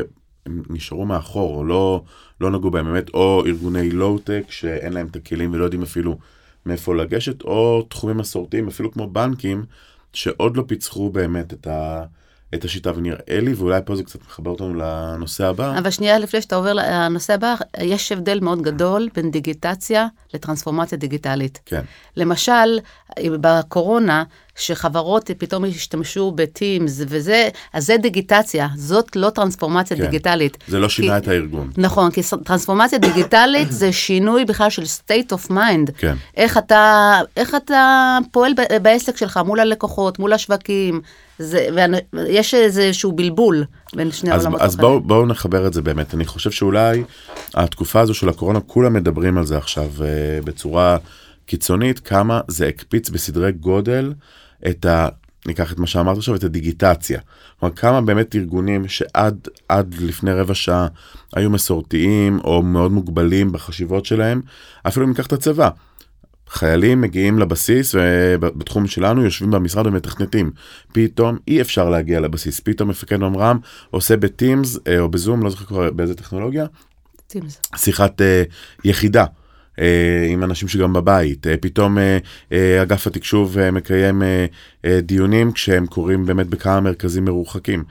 הם 0.45 0.63
נשארו 0.69 1.05
מאחור, 1.05 1.65
לא, 1.65 2.03
לא 2.41 2.51
נגעו 2.51 2.71
בהם 2.71 2.85
באמת, 2.85 3.09
או 3.13 3.43
ארגוני 3.45 3.91
לואו-טק 3.91 4.43
שאין 4.49 4.93
להם 4.93 5.07
את 5.07 5.15
הכלים 5.15 5.53
ולא 5.53 5.63
יודעים 5.63 5.83
אפילו 5.83 6.17
מאיפה 6.65 6.95
לגשת, 6.95 7.41
או 7.41 7.81
תחומים 7.89 8.17
מסורתיים, 8.17 8.67
אפילו 8.67 8.91
כמו 8.91 9.07
בנקים, 9.07 9.65
שעוד 10.13 10.57
לא 10.57 10.63
פיצחו 10.67 11.09
באמת 11.09 11.53
את, 11.53 11.67
ה, 11.67 12.03
את 12.53 12.65
השיטה, 12.65 12.91
ונראה 12.95 13.39
לי, 13.41 13.53
ואולי 13.53 13.81
פה 13.85 13.95
זה 13.95 14.03
קצת 14.03 14.21
מחבר 14.21 14.51
אותנו 14.51 14.73
לנושא 14.73 15.45
הבא. 15.45 15.77
אבל 15.77 15.89
שנייה 15.89 16.19
לפני 16.19 16.41
שאתה 16.41 16.55
עובר 16.55 16.73
לנושא 16.73 17.33
הבא, 17.33 17.55
יש 17.81 18.11
הבדל 18.11 18.39
מאוד 18.39 18.61
גדול 18.61 19.09
בין 19.15 19.31
דיגיטציה 19.31 20.07
לטרנספורמציה 20.33 20.97
דיגיטלית. 20.97 21.59
כן. 21.65 21.81
למשל, 22.17 22.79
בקורונה, 23.19 24.23
שחברות 24.55 25.31
פתאום 25.37 25.65
השתמשו 25.65 26.31
בטימס 26.35 27.01
וזה, 27.07 27.49
אז 27.73 27.85
זה 27.85 27.97
דיגיטציה, 27.97 28.67
זאת 28.75 29.15
לא 29.15 29.29
טרנספורמציה 29.29 29.97
כן. 29.97 30.03
דיגיטלית. 30.05 30.57
זה 30.67 30.79
לא 30.79 30.89
שינה 30.89 31.11
כי- 31.19 31.23
את 31.23 31.27
הארגון. 31.27 31.71
נכון, 31.77 32.11
כי 32.11 32.21
טרנספורמציה 32.45 32.99
דיגיטלית 32.99 33.71
זה 33.81 33.91
שינוי 33.91 34.45
בכלל 34.45 34.69
של 34.69 34.81
state 34.83 35.33
of 35.33 35.51
mind. 35.51 35.91
כן. 35.97 36.15
איך 36.37 36.57
אתה, 36.57 37.13
איך 37.37 37.55
אתה 37.55 38.17
פועל 38.31 38.53
ב- 38.53 38.77
בעסק 38.81 39.17
שלך 39.17 39.39
מול 39.45 39.59
הלקוחות, 39.59 40.19
מול 40.19 40.33
השווקים. 40.33 41.01
זה, 41.39 41.67
ויש 42.13 42.53
איזשהו 42.53 43.11
בלבול 43.11 43.63
בין 43.95 44.11
שני 44.11 44.33
אז, 44.33 44.41
העולמות. 44.41 44.61
אז. 44.61 44.75
בואו 44.75 44.99
בוא 45.01 45.25
נחבר 45.27 45.67
את 45.67 45.73
זה 45.73 45.81
באמת. 45.81 46.13
אני 46.13 46.25
חושב 46.25 46.51
שאולי 46.51 47.03
התקופה 47.53 47.99
הזו 47.99 48.13
של 48.13 48.29
הקורונה, 48.29 48.59
כולם 48.59 48.93
מדברים 48.93 49.37
על 49.37 49.45
זה 49.45 49.57
עכשיו 49.57 49.85
אה, 50.01 50.07
בצורה 50.43 50.97
קיצונית, 51.45 51.99
כמה 51.99 52.41
זה 52.47 52.67
הקפיץ 52.67 53.09
בסדרי 53.09 53.51
גודל 53.51 54.13
את 54.69 54.85
ה... 54.85 55.07
ניקח 55.47 55.73
את 55.73 55.79
מה 55.79 55.87
שאמרת 55.87 56.17
עכשיו, 56.17 56.35
את 56.35 56.43
הדיגיטציה. 56.43 57.19
כלומר, 57.59 57.75
כמה 57.75 58.01
באמת 58.01 58.35
ארגונים 58.35 58.87
שעד 58.87 59.47
עד 59.69 59.95
לפני 59.99 60.33
רבע 60.33 60.53
שעה 60.53 60.87
היו 61.35 61.49
מסורתיים 61.49 62.39
או 62.43 62.61
מאוד 62.61 62.91
מוגבלים 62.91 63.51
בחשיבות 63.51 64.05
שלהם, 64.05 64.41
אפילו 64.87 65.05
אם 65.05 65.09
ניקח 65.09 65.27
את 65.27 65.33
הצבא. 65.33 65.69
חיילים 66.49 67.01
מגיעים 67.01 67.39
לבסיס 67.39 67.95
ובתחום 67.95 68.87
שלנו 68.87 69.23
יושבים 69.23 69.51
במשרד 69.51 69.87
ומתכנתים. 69.87 70.51
פתאום 70.91 71.37
אי 71.47 71.61
אפשר 71.61 71.89
להגיע 71.89 72.19
לבסיס, 72.19 72.59
פתאום 72.59 72.89
מפקד 72.89 73.17
ממר"ם 73.17 73.59
עושה 73.89 74.17
בטימס 74.17 74.77
אה, 74.87 74.99
או 74.99 75.09
בזום, 75.09 75.43
לא 75.43 75.49
זוכר 75.49 75.65
כבר 75.65 75.91
באיזה 75.91 76.15
טכנולוגיה, 76.15 76.65
טימס. 77.27 77.61
שיחת 77.75 78.21
אה, 78.21 78.43
יחידה. 78.83 79.25
אה, 79.79 80.27
עם 80.29 80.43
אנשים 80.43 80.67
שגם 80.67 80.93
בבית, 80.93 81.47
אה, 81.47 81.57
פתאום 81.57 81.97
אה, 82.51 82.81
אגף 82.81 83.07
התקשוב 83.07 83.57
מקיים 83.71 84.21
דיונים 85.01 85.51
כשהם 85.51 85.85
קורים 85.85 86.25
באמת 86.25 86.47
בכמה 86.47 86.81
מרכזים 86.81 87.25
מרוחקים. 87.25 87.83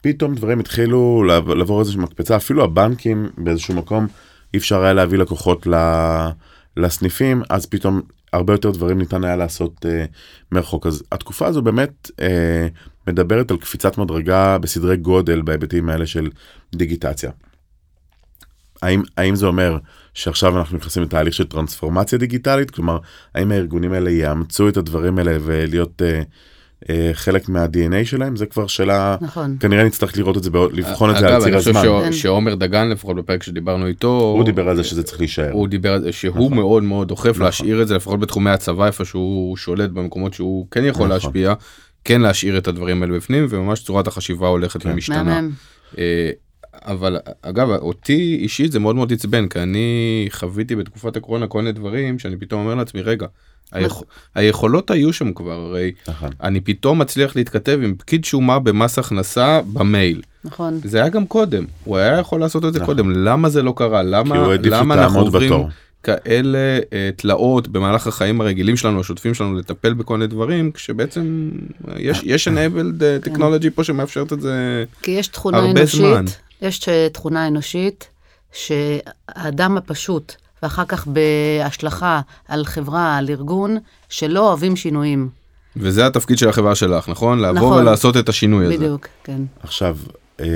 פתאום 0.00 0.34
דברים 0.34 0.60
התחילו 0.60 1.24
לעב- 1.24 1.50
לעבור 1.50 1.80
איזושהי 1.80 2.00
מקפצה, 2.00 2.36
אפילו 2.36 2.64
הבנקים 2.64 3.30
באיזשהו 3.38 3.74
מקום 3.74 4.06
אי 4.54 4.58
אפשר 4.58 4.82
היה 4.82 4.92
להביא 4.92 5.18
לקוחות 5.18 5.66
לסניפים, 6.76 7.42
אז 7.50 7.66
פתאום 7.66 8.00
הרבה 8.32 8.54
יותר 8.54 8.70
דברים 8.70 8.98
ניתן 8.98 9.24
היה 9.24 9.36
לעשות 9.36 9.86
מרחוק. 10.52 10.86
אז 10.86 11.02
התקופה 11.12 11.46
הזו 11.46 11.62
באמת 11.62 12.10
מדברת 13.06 13.50
על 13.50 13.56
קפיצת 13.56 13.98
מדרגה 13.98 14.58
בסדרי 14.58 14.96
גודל 14.96 15.42
בהיבטים 15.42 15.88
האלה 15.88 16.06
של 16.06 16.30
דיגיטציה. 16.74 17.30
האם, 18.82 19.02
האם 19.16 19.34
זה 19.34 19.46
אומר 19.46 19.78
שעכשיו 20.14 20.58
אנחנו 20.58 20.76
נכנסים 20.78 21.02
לתהליך 21.02 21.34
של 21.34 21.44
טרנספורמציה 21.44 22.18
דיגיטלית? 22.18 22.70
כלומר, 22.70 22.98
האם 23.34 23.52
הארגונים 23.52 23.92
האלה 23.92 24.10
יאמצו 24.10 24.68
את 24.68 24.76
הדברים 24.76 25.18
האלה 25.18 25.36
ולהיות 25.40 26.02
אה, 26.02 26.22
אה, 26.90 27.10
חלק 27.14 27.48
מה-DNA 27.48 28.04
שלהם? 28.04 28.36
זה 28.36 28.46
כבר 28.46 28.66
שאלה, 28.66 29.16
נכון. 29.20 29.56
כנראה 29.60 29.84
נצטרך 29.84 30.18
לראות 30.18 30.36
את 30.36 30.42
זה, 30.42 30.50
לבחון 30.72 31.10
את 31.10 31.16
זה 31.18 31.26
על 31.26 31.32
אגב, 31.32 31.42
ציר 31.42 31.48
אני 31.52 31.58
חושב 31.58 31.70
הזמן. 31.70 31.82
שעו- 31.82 32.00
כן. 32.04 32.12
שעומר 32.12 32.54
דגן 32.54 32.88
לפחות 32.88 33.16
בפרק 33.16 33.42
שדיברנו 33.42 33.86
איתו, 33.86 34.08
הוא 34.36 34.44
דיבר 34.44 34.68
על 34.68 34.76
זה 34.76 34.84
שזה 34.84 35.02
צריך 35.02 35.20
להישאר. 35.20 35.50
הוא 35.52 35.68
דיבר 35.68 35.92
על 35.92 36.02
זה 36.02 36.12
שהוא 36.12 36.36
נכון. 36.46 36.54
מאוד 36.54 36.82
מאוד 36.82 37.08
דוחף 37.08 37.28
נכון. 37.30 37.42
להשאיר 37.42 37.82
את 37.82 37.88
זה 37.88 37.96
לפחות 37.96 38.20
בתחומי 38.20 38.50
הצבא 38.50 38.86
איפה 38.86 39.04
שהוא 39.04 39.56
שולט 39.56 39.90
במקומות 39.90 40.34
שהוא 40.34 40.66
כן 40.70 40.84
יכול 40.84 41.06
נכון. 41.06 41.10
להשפיע, 41.10 41.54
כן 42.04 42.20
להשאיר 42.20 42.58
את 42.58 42.68
הדברים 42.68 43.02
האלה 43.02 43.14
בפנים 43.16 43.46
וממש 43.50 43.84
צורת 43.84 44.06
החשיבה 44.06 44.48
הולכת 44.48 44.82
כן. 44.82 44.90
ומשתנה. 44.90 45.40
אבל 46.84 47.18
אגב 47.42 47.70
אותי 47.70 48.38
אישית 48.40 48.72
זה 48.72 48.78
מאוד 48.78 48.96
מאוד 48.96 49.12
עצבן 49.12 49.48
כי 49.48 49.58
אני 49.58 50.28
חוויתי 50.30 50.76
בתקופת 50.76 51.16
הקורונה 51.16 51.46
כל 51.46 51.58
מיני 51.58 51.72
דברים 51.72 52.18
שאני 52.18 52.36
פתאום 52.36 52.60
אומר 52.60 52.74
לעצמי 52.74 53.02
רגע 53.02 53.26
היכ... 53.72 53.92
היכולות 54.34 54.90
היו 54.90 55.12
שם 55.12 55.32
כבר 55.32 55.52
הרי 55.52 55.92
נכון. 56.08 56.30
אני 56.42 56.60
פתאום 56.60 56.98
מצליח 56.98 57.36
להתכתב 57.36 57.78
עם 57.82 57.94
פקיד 57.98 58.24
שומה 58.24 58.58
במס 58.58 58.98
הכנסה 58.98 59.60
במייל 59.72 60.22
נכון. 60.44 60.80
זה 60.84 60.98
היה 60.98 61.08
גם 61.08 61.26
קודם 61.26 61.64
הוא 61.84 61.96
היה 61.96 62.18
יכול 62.18 62.40
לעשות 62.40 62.64
את 62.64 62.72
זה 62.72 62.80
נכון. 62.80 62.94
קודם 62.94 63.10
למה 63.10 63.48
זה 63.48 63.62
לא 63.62 63.74
קרה 63.76 64.02
למה 64.02 64.56
למה 64.62 64.94
אנחנו 64.94 65.20
עוברים 65.20 65.50
בתור. 65.50 65.68
כאלה 66.02 66.78
אה, 66.92 67.10
תלאות 67.16 67.68
במהלך 67.68 68.06
החיים 68.06 68.40
הרגילים 68.40 68.76
שלנו 68.76 69.00
השוטפים 69.00 69.34
שלנו 69.34 69.58
לטפל 69.58 69.94
בכל 69.94 70.14
מיני 70.16 70.26
דברים 70.26 70.72
כשבעצם 70.72 71.50
יש 71.96 72.20
יש 72.24 72.48
enabled 72.48 73.02
אה, 73.02 73.16
technology 73.24 73.70
פה 73.74 73.84
שמאפשרת 73.84 74.32
את 74.32 74.40
זה 74.40 74.84
כי 75.02 75.10
יש 75.10 75.28
תכונה 75.28 75.70
אנושית, 75.70 76.00
זמן. 76.00 76.24
יש 76.62 76.88
אה, 76.88 77.08
תכונה 77.12 77.46
אנושית 77.46 78.08
שהאדם 78.52 79.76
הפשוט, 79.76 80.34
ואחר 80.62 80.84
כך 80.84 81.06
בהשלכה 81.06 82.20
על 82.48 82.64
חברה, 82.64 83.16
על 83.16 83.30
ארגון, 83.30 83.78
שלא 84.08 84.48
אוהבים 84.48 84.76
שינויים. 84.76 85.28
וזה 85.76 86.06
התפקיד 86.06 86.38
של 86.38 86.48
החברה 86.48 86.74
שלך 86.74 87.08
נכון 87.08 87.38
לעבור 87.38 87.70
נכון. 87.70 87.82
ולעשות 87.82 88.16
את 88.16 88.28
השינוי 88.28 88.66
הזה. 88.66 88.76
בדיוק, 88.76 89.08
כן. 89.24 89.42
עכשיו, 89.62 89.96
אה, 90.40 90.46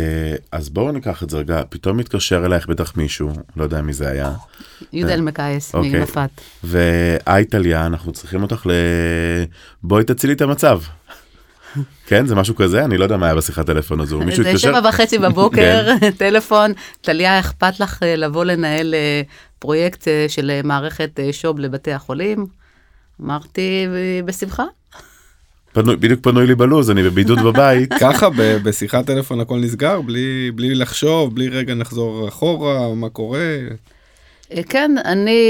אז 0.52 0.68
בואו 0.68 0.92
ניקח 0.92 1.22
את 1.22 1.30
זה 1.30 1.38
רגע, 1.38 1.62
פתאום 1.68 1.96
מתקשר 1.96 2.46
אלייך 2.46 2.66
בטח 2.68 2.96
מישהו, 2.96 3.30
לא 3.56 3.64
יודע 3.64 3.82
מי 3.82 3.92
זה 3.92 4.08
היה, 4.08 4.32
יהודה 4.92 5.14
אלמקייס 5.14 5.74
אוקיי. 5.74 5.90
מנפת. 5.90 6.30
והי 6.64 7.44
טליה, 7.44 7.86
אנחנו 7.86 8.12
צריכים 8.12 8.42
אותך 8.42 8.66
ל... 8.66 8.70
בואי 9.82 10.04
תצילי 10.04 10.32
את 10.32 10.40
המצב. 10.40 10.80
כן, 12.06 12.26
זה 12.26 12.34
משהו 12.34 12.54
כזה? 12.56 12.84
אני 12.84 12.98
לא 12.98 13.04
יודע 13.04 13.16
מה 13.16 13.26
היה 13.26 13.34
בשיחת 13.34 13.66
טלפון 13.66 14.00
הזו. 14.00 14.18
מישהו 14.20 14.42
זה 14.44 14.50
התקשר? 14.50 14.68
שבע 14.68 14.88
וחצי 14.88 15.18
בבוקר, 15.18 15.86
טלפון, 16.18 16.72
טליה, 17.00 17.40
אכפת 17.40 17.80
לך 17.80 18.02
אה, 18.02 18.16
לבוא 18.16 18.44
לנהל 18.44 18.94
אה, 18.94 19.22
פרויקט 19.58 20.08
אה, 20.08 20.26
של 20.28 20.60
מערכת 20.64 21.20
שוב 21.32 21.58
לבתי 21.58 21.92
החולים? 21.92 22.46
אמרתי, 23.22 23.86
"אה, 23.94 24.20
בשמחה. 24.24 24.64
בדיוק 25.76 26.20
פנוי 26.22 26.46
לי 26.46 26.54
בלוז, 26.54 26.90
אני 26.90 27.02
בבידוד 27.02 27.38
בבית. 27.38 27.94
ככה 28.00 28.28
בשיחת 28.64 29.06
טלפון 29.06 29.40
הכל 29.40 29.58
נסגר 29.58 30.00
בלי 30.00 30.50
בלי 30.54 30.74
לחשוב 30.74 31.34
בלי 31.34 31.48
רגע 31.48 31.74
נחזור 31.74 32.28
אחורה 32.28 32.94
מה 32.94 33.08
קורה. 33.08 33.58
אה, 34.52 34.62
כן, 34.68 34.90
אני, 35.04 35.40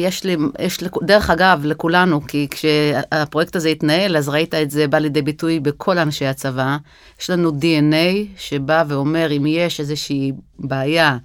יש 0.00 0.24
לי, 0.24 0.36
יש, 0.58 0.78
דרך 1.02 1.30
אגב, 1.30 1.60
לכולנו, 1.64 2.26
כי 2.26 2.48
כשהפרויקט 2.50 3.56
הזה 3.56 3.68
התנהל, 3.68 4.16
אז 4.16 4.28
ראית 4.28 4.54
את 4.54 4.70
זה 4.70 4.88
בא 4.88 4.98
לידי 4.98 5.22
ביטוי 5.22 5.60
בכל 5.60 5.98
אנשי 5.98 6.26
הצבא. 6.26 6.76
יש 7.20 7.30
לנו 7.30 7.50
DNA 7.50 8.26
שבא 8.36 8.84
ואומר, 8.88 9.32
אם 9.36 9.46
יש 9.46 9.80
איזושהי 9.80 10.32
בעיה, 10.58 11.16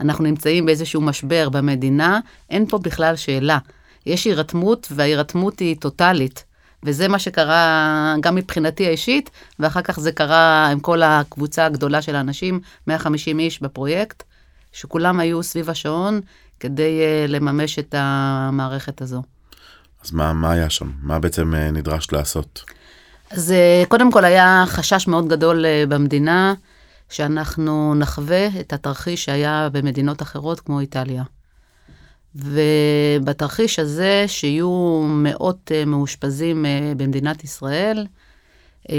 אנחנו 0.00 0.24
נמצאים 0.24 0.66
באיזשהו 0.66 1.00
משבר 1.00 1.48
במדינה, 1.48 2.20
אין 2.50 2.66
פה 2.66 2.78
בכלל 2.78 3.16
שאלה. 3.16 3.58
יש 4.06 4.24
הירתמות, 4.24 4.88
וההירתמות 4.90 5.58
היא 5.58 5.76
טוטאלית. 5.76 6.44
וזה 6.82 7.08
מה 7.08 7.18
שקרה 7.18 8.14
גם 8.20 8.34
מבחינתי 8.34 8.86
האישית, 8.86 9.30
ואחר 9.58 9.82
כך 9.82 10.00
זה 10.00 10.12
קרה 10.12 10.68
עם 10.72 10.80
כל 10.80 11.02
הקבוצה 11.02 11.66
הגדולה 11.66 12.02
של 12.02 12.16
האנשים, 12.16 12.60
150 12.86 13.38
איש 13.38 13.62
בפרויקט, 13.62 14.22
שכולם 14.76 15.20
היו 15.20 15.42
סביב 15.42 15.70
השעון 15.70 16.20
כדי 16.60 17.00
uh, 17.00 17.30
לממש 17.30 17.78
את 17.78 17.94
המערכת 17.98 19.02
הזו. 19.02 19.22
אז 20.04 20.12
מה, 20.12 20.32
מה 20.32 20.52
היה 20.52 20.70
שם? 20.70 20.90
מה 21.02 21.18
בעצם 21.18 21.54
אה, 21.54 21.70
נדרש 21.70 22.12
לעשות? 22.12 22.64
אז 23.30 23.54
uh, 23.84 23.88
קודם 23.88 24.12
כל 24.12 24.24
היה 24.24 24.64
חשש 24.66 25.08
מאוד 25.08 25.28
גדול 25.28 25.64
uh, 25.64 25.88
במדינה, 25.88 26.54
שאנחנו 27.08 27.94
נחווה 27.94 28.46
את 28.60 28.72
התרחיש 28.72 29.24
שהיה 29.24 29.68
במדינות 29.72 30.22
אחרות 30.22 30.60
כמו 30.60 30.80
איטליה. 30.80 31.22
ובתרחיש 32.34 33.78
הזה, 33.78 34.24
שיהיו 34.26 35.00
מאות 35.08 35.70
uh, 35.70 35.88
מאושפזים 35.88 36.64
uh, 36.64 36.98
במדינת 36.98 37.44
ישראל, 37.44 38.06
uh, 38.82 38.90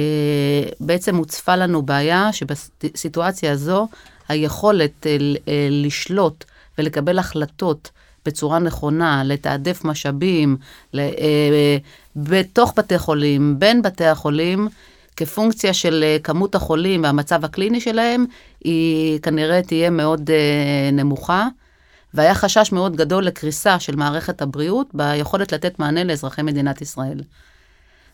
בעצם 0.80 1.16
הוצפה 1.16 1.56
לנו 1.56 1.82
בעיה 1.82 2.34
שבסיטואציה 2.34 3.52
הזו, 3.52 3.88
היכולת 4.28 5.08
ל- 5.20 5.36
uh, 5.36 5.40
לשלוט 5.70 6.44
ולקבל 6.78 7.20
החלטות 7.20 7.92
בצורה 8.26 8.60
נכונה, 8.60 9.24
לתעדף 9.26 9.86
משאבים, 9.86 10.58
uh, 10.96 10.98
בתוך 12.16 12.74
בתי 12.78 12.98
חולים, 12.98 13.56
בין 13.60 13.82
בתי 13.82 14.06
החולים, 14.06 14.68
כפונקציה 15.16 15.74
של 15.74 16.18
כמות 16.24 16.56
החולים 16.56 17.04
והמצב 17.04 17.46
הקליני 17.46 17.82
שלהם, 17.82 18.26
היא 18.64 19.20
כנראה 19.20 19.62
תהיה 19.62 19.90
מאוד 19.90 20.30
נמוכה. 20.94 21.48
והיה 22.14 22.36
חשש 22.36 22.72
מאוד 22.72 22.96
גדול 22.96 23.26
לקריסה 23.26 23.80
של 23.80 23.96
מערכת 23.96 24.42
הבריאות 24.42 24.88
ביכולת 24.94 25.52
לתת 25.52 25.80
מענה 25.80 26.04
לאזרחי 26.04 26.42
מדינת 26.42 26.82
ישראל. 26.82 27.22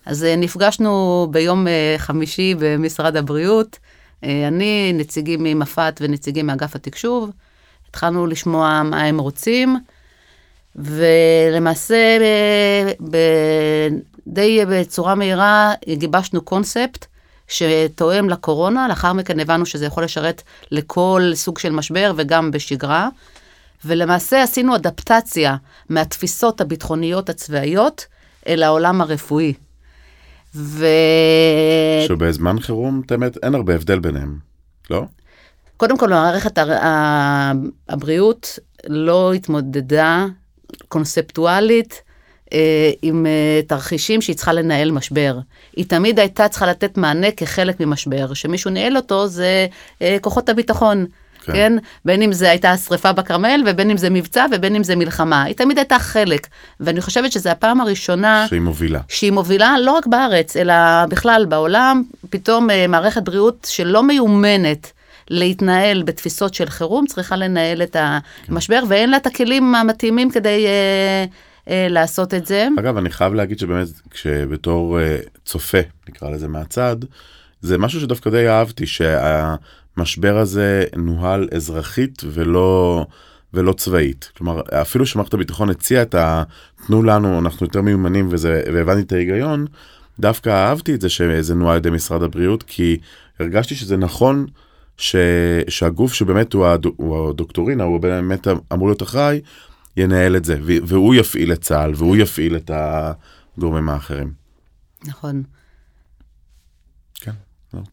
אז 0.06 0.23
אה, 0.23 0.36
נפגשנו 0.36 1.28
ביום 1.32 1.67
אה, 1.67 1.95
חמישי 1.97 2.56
במשרד 2.60 3.15
הבריאות, 3.15 3.78
אה, 3.78 3.80
אני, 4.24 4.94
נציגים 4.94 5.44
ממפת 5.44 6.00
ונציגים 6.02 6.48
מאגף 6.48 6.76
התקשוב, 6.76 7.32
התחלנו 7.90 8.28
לשמוע 8.28 8.82
מה 8.84 9.02
הם 9.02 9.20
רוצים, 9.20 9.78
ולמעשה 10.76 12.18
אה, 12.22 12.92
ב- 13.12 13.88
די 14.28 14.60
בצורה 14.70 15.16
מהירה 15.16 15.74
גיבשנו 15.90 16.42
קונספט 16.42 17.06
שתואם 17.48 18.30
לקורונה, 18.30 18.88
לאחר 18.88 19.14
מכן 19.14 19.40
הבנו 19.40 19.66
שזה 19.66 19.86
יכול 19.86 20.04
לשרת 20.04 20.42
לכל 20.72 21.32
סוג 21.34 21.60
של 21.60 21.72
משבר 21.72 22.14
וגם 22.16 22.52
בשגרה. 22.52 23.10
ולמעשה 23.86 24.44
עשינו 24.44 24.76
אדפטציה 24.76 25.56
מהתפיסות 25.90 26.62
הביטחוניות 26.62 27.30
הצבאיות 27.30 28.06
אל 28.48 28.64
העולם 28.64 29.02
הרפואי. 29.02 29.54
ו... 30.56 30.86
שבזמן 32.08 32.60
חירום, 32.60 33.02
את 33.06 33.12
האמת, 33.12 33.38
אין 33.44 33.56
הרבה 33.56 33.76
הבדל 33.76 34.00
ביניהם, 34.00 34.38
לא? 34.89 35.04
קודם 35.78 35.98
כל, 35.98 36.10
מערכת 36.10 36.58
הבריאות 37.89 38.60
לא 38.88 39.34
התמודדה 39.34 40.26
קונספטואלית 40.88 42.02
אה, 42.54 42.92
עם 43.02 43.26
אה, 43.26 43.62
תרחישים 43.68 44.22
שהיא 44.22 44.36
צריכה 44.36 44.54
לנהל 44.54 44.92
משבר. 44.92 45.39
היא 45.76 45.86
תמיד 45.86 46.20
הייתה 46.20 46.48
צריכה 46.48 46.68
לתת 46.68 46.98
מענה 46.98 47.32
כחלק 47.32 47.80
ממשבר, 47.80 48.34
שמישהו 48.34 48.72
ניהל 48.72 48.98
אותו 48.98 49.28
זה 49.28 49.68
אה, 50.02 50.18
כוחות 50.22 50.50
הביטחון. 50.50 51.06
כן. 51.43 51.53
כן. 51.53 51.58
כן? 51.58 51.73
בין 52.06 52.21
אם 52.21 52.34
זה 52.34 52.49
הייתה 52.49 52.77
שריפה 52.77 53.12
בכרמל, 53.12 53.63
ובין 53.67 53.89
אם 53.89 53.97
זה 53.97 54.10
מבצע, 54.10 54.45
ובין 54.51 54.75
אם 54.75 54.84
זה 54.84 54.95
מלחמה. 54.95 55.43
היא 55.43 55.56
תמיד 55.56 55.77
הייתה 55.77 55.99
חלק. 55.99 56.47
ואני 56.79 57.01
חושבת 57.01 57.32
שזו 57.32 57.49
הפעם 57.49 57.82
הראשונה 57.82 58.45
שהיא 58.49 58.62
מובילה. 58.62 58.99
שהיא 59.08 59.32
מובילה 59.32 59.75
לא 59.79 59.91
רק 59.91 60.08
בארץ, 60.08 60.58
אלא 60.58 60.73
בכלל 61.10 61.45
בעולם, 61.49 62.03
פתאום 62.29 62.69
אה, 62.69 62.88
מערכת 62.88 63.23
בריאות 63.23 63.67
שלא 63.69 64.03
מיומנת 64.03 64.91
להתנהל 65.29 66.03
בתפיסות 66.03 66.53
של 66.53 66.69
חירום, 66.69 67.06
צריכה 67.08 67.36
לנהל 67.36 67.82
את 67.82 67.95
המשבר, 68.49 68.84
ואין 68.88 69.10
לה 69.12 69.17
את 69.17 69.27
הכלים 69.27 69.75
המתאימים 69.75 70.32
כדי 70.32 70.65
אה, 70.65 71.25
אה, 71.69 71.88
לעשות 71.89 72.34
את 72.34 72.45
זה. 72.45 72.67
אגב, 72.79 72.97
אני 72.97 73.10
חייב 73.10 73.34
להגיד 73.34 73.60
שבאמת, 73.60 73.88
כשבתור 74.12 74.99
אה, 74.99 75.17
צופה, 75.45 75.77
נקרא 76.10 76.29
לזה 76.29 76.47
מהצד, 76.47 76.95
זה 77.62 77.77
משהו 77.77 78.01
שדווקא 78.01 78.29
די 78.29 78.47
אהבתי, 78.47 78.86
שהמשבר 79.95 80.38
הזה 80.38 80.86
נוהל 80.95 81.47
אזרחית 81.56 82.23
ולא, 82.34 83.06
ולא 83.53 83.73
צבאית. 83.73 84.32
כלומר, 84.38 84.62
אפילו 84.82 85.06
שמערכת 85.06 85.34
הביטחון 85.34 85.69
הציעה 85.69 86.01
את 86.01 86.15
ה... 86.15 86.43
תנו 86.88 87.03
לנו, 87.03 87.39
אנחנו 87.39 87.65
יותר 87.65 87.82
מיומנים 87.82 88.27
וזה, 88.32 88.63
והבנתי 88.73 89.01
את 89.01 89.12
ההיגיון, 89.12 89.65
דווקא 90.19 90.49
אהבתי 90.49 90.93
את 90.93 91.01
זה 91.01 91.10
שזה 91.10 91.56
נוהל 91.56 91.71
על 91.71 91.77
ידי 91.77 91.89
משרד 91.89 92.23
הבריאות, 92.23 92.63
כי 92.63 92.97
הרגשתי 93.39 93.75
שזה 93.75 93.97
נכון 93.97 94.45
ש... 94.97 95.15
שהגוף 95.67 96.13
שבאמת 96.13 96.53
הוא, 96.53 96.65
הד... 96.65 96.86
הוא 96.86 97.29
הדוקטורינה, 97.29 97.84
הוא 97.84 97.99
באמת 97.99 98.47
אמור 98.73 98.88
להיות 98.88 99.03
אחראי, 99.03 99.41
ינהל 99.97 100.36
את 100.36 100.45
זה, 100.45 100.58
והוא 100.62 101.15
יפעיל 101.15 101.53
את 101.53 101.62
צה"ל, 101.62 101.91
והוא 101.95 102.15
יפעיל 102.15 102.56
את 102.56 102.71
הגורמים 102.73 103.89
האחרים. 103.89 104.32
נכון. 105.06 105.43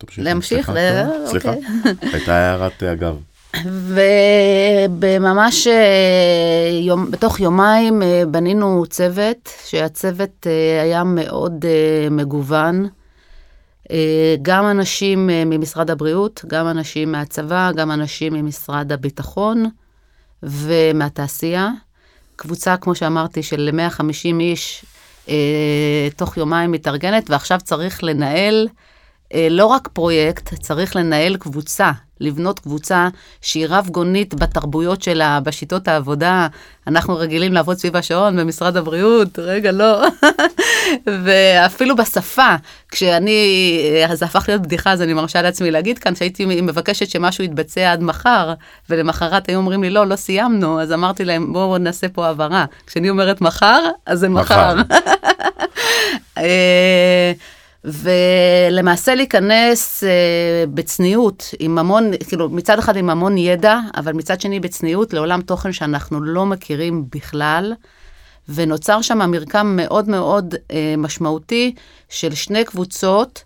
כן. 0.06 0.22
להמשיך? 0.22 0.66
סליחה, 0.66 1.26
סליחה. 1.26 1.52
אוקיי. 1.52 1.92
הייתה 2.12 2.34
הערת 2.34 2.82
אה, 2.82 2.92
אגב. 2.92 3.16
ובממש 3.64 5.66
אה, 5.66 6.70
יום, 6.82 7.10
בתוך 7.10 7.40
יומיים 7.40 8.02
אה, 8.02 8.22
בנינו 8.30 8.84
צוות, 8.90 9.52
שהצוות 9.64 10.46
היה 10.82 11.04
מאוד 11.04 11.64
מגוון. 12.10 12.88
גם 14.42 14.70
אנשים 14.70 15.26
ממשרד 15.26 15.90
הבריאות, 15.90 16.44
גם 16.46 16.68
אנשים 16.68 17.12
מהצבא, 17.12 17.72
גם 17.72 17.90
אנשים 17.90 18.32
ממשרד 18.32 18.92
הביטחון 18.92 19.66
ומהתעשייה. 20.42 21.70
קבוצה, 22.36 22.76
כמו 22.76 22.94
שאמרתי, 22.94 23.42
של 23.42 23.70
150 23.72 24.40
איש 24.40 24.84
תוך 26.16 26.36
יומיים 26.36 26.72
מתארגנת, 26.72 27.30
ועכשיו 27.30 27.58
צריך 27.60 28.04
לנהל 28.04 28.68
לא 29.50 29.66
רק 29.66 29.88
פרויקט, 29.92 30.54
צריך 30.54 30.96
לנהל 30.96 31.36
קבוצה, 31.36 31.90
לבנות 32.20 32.58
קבוצה 32.58 33.08
שהיא 33.40 33.66
רב-גונית 33.68 34.34
בתרבויות 34.34 35.02
שלה, 35.02 35.40
בשיטות 35.40 35.88
העבודה. 35.88 36.46
אנחנו 36.86 37.16
רגילים 37.16 37.52
לעבוד 37.52 37.76
סביב 37.76 37.96
השעון 37.96 38.36
במשרד 38.36 38.76
הבריאות, 38.76 39.38
רגע, 39.38 39.72
לא. 39.72 40.02
ואפילו 41.24 41.96
בשפה, 41.96 42.54
כשאני, 42.88 43.80
אה, 44.08 44.16
זה 44.16 44.24
הפך 44.24 44.44
להיות 44.48 44.62
בדיחה, 44.62 44.92
אז 44.92 45.02
אני 45.02 45.14
מרשה 45.14 45.42
לעצמי 45.42 45.70
להגיד 45.70 45.98
כאן, 45.98 46.14
שהייתי 46.14 46.46
מבקשת 46.62 47.10
שמשהו 47.10 47.44
יתבצע 47.44 47.92
עד 47.92 48.02
מחר, 48.02 48.54
ולמחרת 48.90 49.48
היו 49.48 49.58
אומרים 49.58 49.82
לי, 49.82 49.90
לא, 49.90 50.06
לא 50.06 50.16
סיימנו, 50.16 50.80
אז 50.80 50.92
אמרתי 50.92 51.24
להם, 51.24 51.52
בואו 51.52 51.78
נעשה 51.78 52.08
פה 52.08 52.26
הבהרה. 52.26 52.64
כשאני 52.86 53.10
אומרת 53.10 53.40
מחר, 53.40 53.84
אז 54.06 54.18
זה 54.18 54.28
מחר. 54.28 54.74
מחר. 54.74 54.82
ולמעשה 57.84 59.14
להיכנס 59.14 60.04
אה, 60.04 60.64
בצניעות, 60.74 61.50
עם 61.58 61.78
המון, 61.78 62.10
כאילו 62.28 62.48
מצד 62.48 62.78
אחד 62.78 62.96
עם 62.96 63.10
המון 63.10 63.38
ידע, 63.38 63.78
אבל 63.96 64.12
מצד 64.12 64.40
שני 64.40 64.60
בצניעות 64.60 65.12
לעולם 65.12 65.40
תוכן 65.40 65.72
שאנחנו 65.72 66.20
לא 66.20 66.46
מכירים 66.46 67.04
בכלל, 67.14 67.74
ונוצר 68.48 69.02
שם 69.02 69.30
מרקם 69.30 69.76
מאוד 69.76 70.08
מאוד 70.08 70.54
אה, 70.70 70.94
משמעותי 70.98 71.74
של 72.08 72.34
שני 72.34 72.64
קבוצות, 72.64 73.44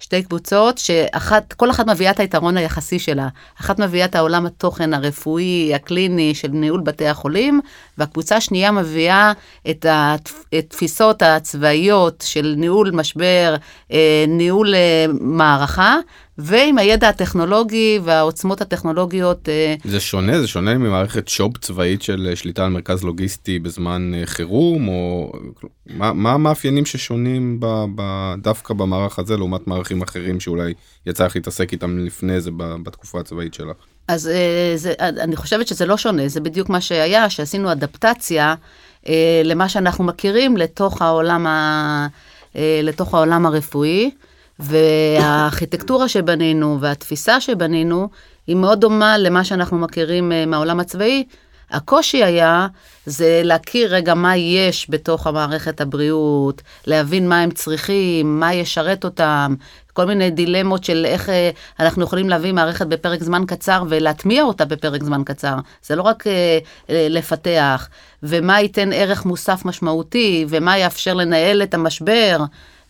שתי 0.00 0.22
קבוצות, 0.22 0.78
שאחת, 0.78 1.52
כל 1.52 1.70
אחת 1.70 1.86
מביאה 1.86 2.10
את 2.10 2.20
היתרון 2.20 2.56
היחסי 2.56 2.98
שלה. 2.98 3.28
אחת 3.60 3.78
מביאה 3.78 4.04
את 4.04 4.14
העולם 4.14 4.46
התוכן 4.46 4.94
הרפואי, 4.94 5.74
הקליני 5.74 6.34
של 6.34 6.48
ניהול 6.48 6.80
בתי 6.80 7.06
החולים, 7.06 7.60
והקבוצה 7.98 8.36
השנייה 8.36 8.72
מביאה 8.72 9.32
את 9.70 9.86
התפיסות 9.88 11.22
הצבאיות 11.22 12.24
של 12.26 12.54
ניהול 12.56 12.90
משבר, 12.90 13.56
אה, 13.92 14.24
ניהול 14.28 14.74
אה, 14.74 15.06
מערכה, 15.20 15.96
ועם 16.42 16.78
הידע 16.78 17.08
הטכנולוגי 17.08 18.00
והעוצמות 18.04 18.60
הטכנולוגיות. 18.60 19.48
אה, 19.48 19.74
זה 19.84 20.00
שונה? 20.00 20.40
זה 20.40 20.46
שונה 20.46 20.74
ממערכת 20.74 21.28
שופ 21.28 21.58
צבאית 21.58 22.02
של 22.02 22.26
אה, 22.30 22.36
שליטה 22.36 22.64
על 22.64 22.70
מרכז 22.70 23.04
לוגיסטי 23.04 23.58
בזמן 23.58 24.12
אה, 24.14 24.26
חירום? 24.26 24.88
או 24.88 25.32
מה, 25.86 26.12
מה 26.12 26.32
המאפיינים 26.32 26.86
ששונים 26.86 27.60
ב, 27.60 27.84
ב, 27.94 28.34
דווקא 28.42 28.74
במערך 28.74 29.18
הזה 29.18 29.36
לעומת 29.36 29.66
מערכים 29.66 30.02
אחרים 30.02 30.40
שאולי 30.40 30.74
יצא 31.06 31.26
לך 31.26 31.36
להתעסק 31.36 31.72
איתם 31.72 31.98
לפני 31.98 32.40
זה 32.40 32.50
ב, 32.50 32.74
בתקופה 32.82 33.20
הצבאית 33.20 33.54
שלך? 33.54 33.76
אז 34.08 34.30
זה, 34.76 34.92
אני 34.98 35.36
חושבת 35.36 35.66
שזה 35.66 35.86
לא 35.86 35.96
שונה, 35.96 36.28
זה 36.28 36.40
בדיוק 36.40 36.68
מה 36.68 36.80
שהיה, 36.80 37.30
שעשינו 37.30 37.72
אדפטציה 37.72 38.54
למה 39.44 39.68
שאנחנו 39.68 40.04
מכירים 40.04 40.56
לתוך 40.56 41.02
העולם, 41.02 41.46
ה, 41.46 42.06
לתוך 42.82 43.14
העולם 43.14 43.46
הרפואי, 43.46 44.10
והארכיטקטורה 44.60 46.08
שבנינו 46.08 46.78
והתפיסה 46.80 47.40
שבנינו 47.40 48.08
היא 48.46 48.56
מאוד 48.56 48.80
דומה 48.80 49.18
למה 49.18 49.44
שאנחנו 49.44 49.78
מכירים 49.78 50.32
אה, 50.32 50.46
מהעולם 50.46 50.80
הצבאי. 50.80 51.24
הקושי 51.70 52.24
היה 52.24 52.66
זה 53.06 53.40
להכיר 53.44 53.94
רגע 53.94 54.14
מה 54.14 54.36
יש 54.36 54.86
בתוך 54.90 55.26
המערכת 55.26 55.80
הבריאות, 55.80 56.62
להבין 56.86 57.28
מה 57.28 57.40
הם 57.40 57.50
צריכים, 57.50 58.40
מה 58.40 58.54
ישרת 58.54 59.04
אותם, 59.04 59.54
כל 59.92 60.04
מיני 60.04 60.30
דילמות 60.30 60.84
של 60.84 61.06
איך 61.08 61.28
אה, 61.28 61.50
אנחנו 61.80 62.02
יכולים 62.02 62.28
להביא 62.28 62.52
מערכת 62.52 62.86
בפרק 62.86 63.22
זמן 63.22 63.44
קצר 63.46 63.82
ולהטמיע 63.88 64.42
אותה 64.42 64.64
בפרק 64.64 65.02
זמן 65.02 65.22
קצר. 65.24 65.54
זה 65.82 65.96
לא 65.96 66.02
רק 66.02 66.26
אה, 66.26 66.58
אה, 66.90 67.06
לפתח, 67.10 67.88
ומה 68.22 68.60
ייתן 68.60 68.92
ערך 68.92 69.24
מוסף 69.24 69.64
משמעותי, 69.64 70.46
ומה 70.48 70.78
יאפשר 70.78 71.14
לנהל 71.14 71.62
את 71.62 71.74
המשבר. 71.74 72.38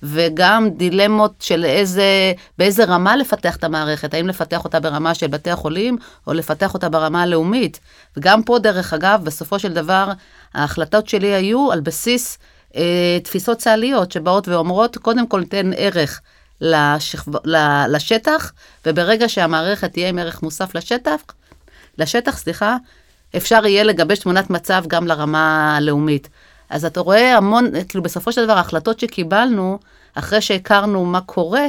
וגם 0.03 0.71
דילמות 0.71 1.35
של 1.41 1.65
איזה, 1.65 2.33
באיזה 2.59 2.85
רמה 2.85 3.17
לפתח 3.17 3.57
את 3.57 3.65
המערכת, 3.65 4.15
האם 4.15 4.29
לפתח 4.29 4.65
אותה 4.65 4.81
ברמה 4.81 5.15
של 5.15 5.27
בתי 5.27 5.51
החולים, 5.51 5.97
או 6.27 6.33
לפתח 6.33 6.75
אותה 6.75 6.89
ברמה 6.89 7.23
הלאומית. 7.23 7.81
וגם 8.17 8.43
פה, 8.43 8.59
דרך 8.59 8.93
אגב, 8.93 9.21
בסופו 9.25 9.59
של 9.59 9.73
דבר, 9.73 10.13
ההחלטות 10.55 11.09
שלי 11.09 11.35
היו 11.35 11.73
על 11.73 11.81
בסיס 11.81 12.39
אה, 12.77 13.19
תפיסות 13.25 13.59
צה"ליות, 13.59 14.13
שבאות 14.13 14.49
ואומרות, 14.49 14.97
קודם 14.97 15.27
כל 15.27 15.45
תן 15.45 15.71
ערך 15.77 16.21
לשכב, 16.61 17.33
לשטח, 17.89 18.53
וברגע 18.87 19.29
שהמערכת 19.29 19.93
תהיה 19.93 20.09
עם 20.09 20.19
ערך 20.19 20.43
מוסף 20.43 20.75
לשטח, 20.75 21.21
לשטח, 21.99 22.39
סליחה, 22.39 22.77
אפשר 23.37 23.67
יהיה 23.67 23.85
לגבש 23.85 24.19
תמונת 24.19 24.51
מצב 24.51 24.85
גם 24.89 25.07
לרמה 25.07 25.77
הלאומית. 25.77 26.29
אז 26.71 26.85
אתה 26.85 27.01
רואה 27.01 27.37
המון, 27.37 27.71
כאילו 27.89 28.03
בסופו 28.05 28.33
של 28.33 28.45
דבר 28.45 28.53
ההחלטות 28.53 29.01
שקיבלנו, 29.01 29.79
אחרי 30.15 30.41
שהכרנו 30.41 31.05
מה 31.05 31.21
קורה, 31.21 31.67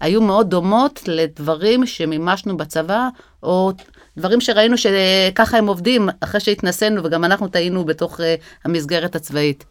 היו 0.00 0.22
מאוד 0.22 0.50
דומות 0.50 1.02
לדברים 1.06 1.86
שמימשנו 1.86 2.56
בצבא, 2.56 3.08
או 3.42 3.72
דברים 4.16 4.40
שראינו 4.40 4.76
שככה 4.78 5.58
הם 5.58 5.66
עובדים, 5.66 6.08
אחרי 6.20 6.40
שהתנסינו 6.40 7.04
וגם 7.04 7.24
אנחנו 7.24 7.48
טעינו 7.48 7.84
בתוך 7.84 8.20
uh, 8.20 8.22
המסגרת 8.64 9.16
הצבאית. 9.16 9.64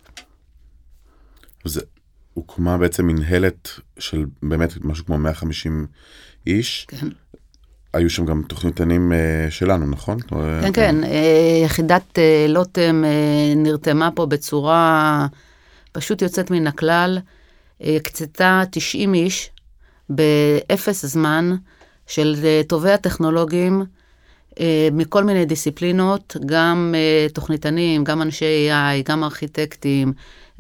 אז 1.66 1.82
הוקמה 2.34 2.78
בעצם 2.78 3.08
מנהלת 3.08 3.70
של 4.00 4.26
באמת 4.44 4.74
משהו 4.82 5.06
כמו 5.06 5.18
150 5.18 5.88
איש. 6.48 6.86
כן. 6.90 7.08
היו 7.94 8.10
שם 8.10 8.26
גם 8.26 8.42
תוכניתנים 8.48 9.12
uh, 9.12 9.52
שלנו, 9.52 9.86
נכון? 9.86 10.18
כן, 10.62 10.74
כן, 10.74 10.96
uh, 11.04 11.08
יחידת 11.66 12.18
uh, 12.20 12.52
לוטם 12.52 13.04
נרתמה 13.56 14.10
פה 14.12 14.26
בצורה 14.26 15.28
פשוט 15.92 16.22
יוצאת 16.22 16.52
מן 16.52 16.68
הכלל, 16.68 17.20
הקצתה 17.82 18.64
90 18.72 19.14
איש 19.14 19.50
באפס 20.10 21.06
זמן 21.06 21.56
של 22.08 22.36
טובי 22.68 22.92
הטכנולוגים 22.92 23.84
מכל 24.92 25.24
מיני 25.24 25.46
דיסציפלינות, 25.46 26.38
גם 26.46 26.96
תוכניתנים, 27.34 28.04
גם 28.04 28.22
אנשי 28.22 28.70
AI, 28.70 29.12
גם 29.12 29.24
ארכיטקטים, 29.24 30.14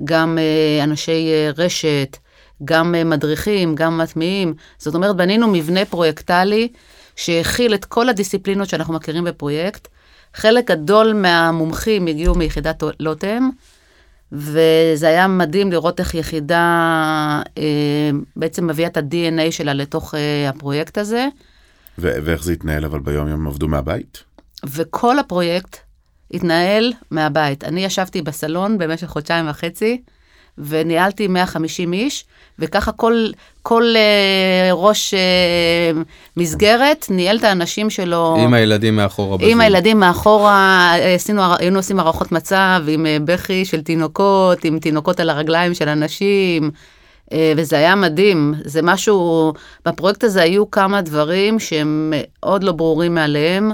גם 0.03 0.37
אנשי 0.83 1.29
רשת, 1.57 2.17
גם 2.65 2.95
מדריכים, 3.05 3.75
גם 3.75 3.97
מטמיעים. 3.97 4.53
זאת 4.77 4.95
אומרת, 4.95 5.15
בנינו 5.15 5.47
מבנה 5.47 5.85
פרויקטלי 5.85 6.67
שהכיל 7.15 7.73
את 7.73 7.85
כל 7.85 8.09
הדיסציפלינות 8.09 8.69
שאנחנו 8.69 8.93
מכירים 8.93 9.23
בפרויקט. 9.23 9.87
חלק 10.33 10.71
גדול 10.71 11.13
מהמומחים 11.13 12.07
הגיעו 12.07 12.35
מיחידת 12.35 12.83
לוטם, 12.99 13.49
וזה 14.31 15.07
היה 15.07 15.27
מדהים 15.27 15.71
לראות 15.71 15.99
איך 15.99 16.13
יחידה 16.13 16.61
אה, 17.57 17.63
בעצם 18.35 18.67
מביאה 18.67 18.87
את 18.87 18.97
ה-DNA 18.97 19.51
שלה 19.51 19.73
לתוך 19.73 20.15
אה, 20.15 20.49
הפרויקט 20.49 20.97
הזה. 20.97 21.27
ו- 21.99 22.17
ואיך 22.23 22.43
זה 22.43 22.53
התנהל 22.53 22.85
אבל 22.85 22.99
ביום 22.99 23.27
יום 23.27 23.47
עבדו 23.47 23.67
מהבית? 23.67 24.23
וכל 24.65 25.19
הפרויקט 25.19 25.77
התנהל 26.33 26.93
מהבית. 27.11 27.63
אני 27.63 27.85
ישבתי 27.85 28.21
בסלון 28.21 28.77
במשך 28.77 29.07
חודשיים 29.07 29.49
וחצי, 29.49 30.01
וניהלתי 30.57 31.27
150 31.27 31.93
איש, 31.93 32.25
וככה 32.59 32.91
כל, 32.91 33.25
כל 33.61 33.83
uh, 33.93 34.73
ראש 34.73 35.13
uh, 35.13 35.97
מסגרת 36.37 37.05
ניהל 37.09 37.37
את 37.37 37.43
האנשים 37.43 37.89
שלו. 37.89 38.35
עם 38.39 38.53
הילדים 38.53 38.95
מאחורה. 38.95 39.37
עם 39.41 39.61
הילדים 39.61 39.99
מאחורה, 39.99 40.93
עשינו, 41.15 41.41
היינו 41.59 41.79
עושים 41.79 41.99
הערכות 41.99 42.31
מצב 42.31 42.83
עם 42.87 43.05
uh, 43.05 43.23
בכי 43.25 43.65
של 43.65 43.81
תינוקות, 43.81 44.65
עם 44.65 44.79
תינוקות 44.79 45.19
על 45.19 45.29
הרגליים 45.29 45.73
של 45.73 45.89
אנשים, 45.89 46.71
uh, 47.29 47.33
וזה 47.57 47.75
היה 47.75 47.95
מדהים. 47.95 48.53
זה 48.65 48.81
משהו, 48.83 49.53
בפרויקט 49.85 50.23
הזה 50.23 50.41
היו 50.41 50.71
כמה 50.71 51.01
דברים 51.01 51.59
שהם 51.59 52.13
מאוד 52.15 52.63
לא 52.63 52.71
ברורים 52.71 53.15
מעליהם. 53.15 53.71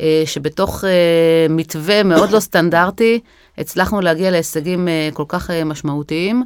אה, 0.00 0.22
שבתוך 0.26 0.84
אה, 0.84 1.46
מתווה 1.50 2.02
מאוד 2.02 2.30
לא 2.30 2.40
סטנדרטי, 2.40 3.20
הצלחנו 3.58 4.00
להגיע 4.00 4.30
להישגים 4.30 4.88
אה, 4.88 5.08
כל 5.12 5.24
כך 5.28 5.50
משמעותיים. 5.50 6.44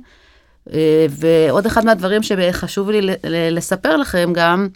ועוד 1.11 1.67
אחד 1.67 1.85
מהדברים 1.85 2.23
שחשוב 2.23 2.91
לי 2.91 3.01
לספר 3.51 3.97
לכם 3.97 4.33
גם, 4.35 4.69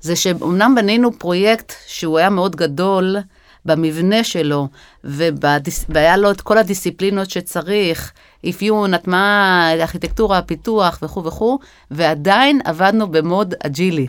זה 0.00 0.16
שאומנם 0.16 0.74
בנינו 0.76 1.18
פרויקט 1.18 1.72
שהוא 1.86 2.18
היה 2.18 2.30
מאוד 2.30 2.56
גדול 2.56 3.16
במבנה 3.64 4.24
שלו, 4.24 4.68
והיה 5.88 6.16
לו 6.16 6.30
את 6.30 6.40
כל 6.40 6.58
הדיסציפלינות 6.58 7.30
שצריך, 7.30 8.12
אפיון, 8.50 8.94
הטמעה, 8.94 9.72
ארכיטקטורה, 9.72 10.42
פיתוח 10.42 10.98
וכו' 11.02 11.24
וכו', 11.24 11.58
ועדיין 11.90 12.60
עבדנו 12.64 13.08
במוד 13.08 13.54
אג'ילי. 13.66 14.06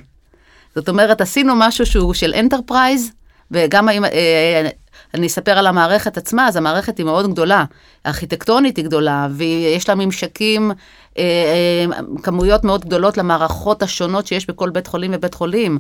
זאת 0.76 0.90
אומרת, 0.90 1.22
עשינו 1.22 1.54
משהו 1.58 1.86
שהוא 1.86 2.14
של 2.14 2.34
enterprise, 2.40 3.12
וגם 3.52 3.90
אם, 3.90 4.06
אה, 4.06 4.70
אני 5.14 5.28
אספר 5.28 5.52
על 5.52 5.68
המערכת 5.68 6.18
עצמה, 6.18 6.48
אז 6.48 6.56
המערכת 6.56 6.98
היא 6.98 7.06
מאוד 7.06 7.32
גדולה, 7.32 7.66
ארכיטקטונית 8.06 8.78
היא 8.78 8.86
גדולה, 8.86 9.28
ויש 9.32 9.90
לה 9.90 9.96
ממשקים, 9.96 10.72
אה, 11.18 11.24
אה, 11.24 11.86
כמויות 12.24 12.64
מאוד 12.64 12.86
גדולות 12.86 13.18
למערכות 13.18 13.84
השונות 13.84 14.28
שיש 14.28 14.50
בכל 14.50 14.70
בית 14.70 14.88
חולים 14.88 15.12
ובית 15.14 15.34
חולים. 15.34 15.78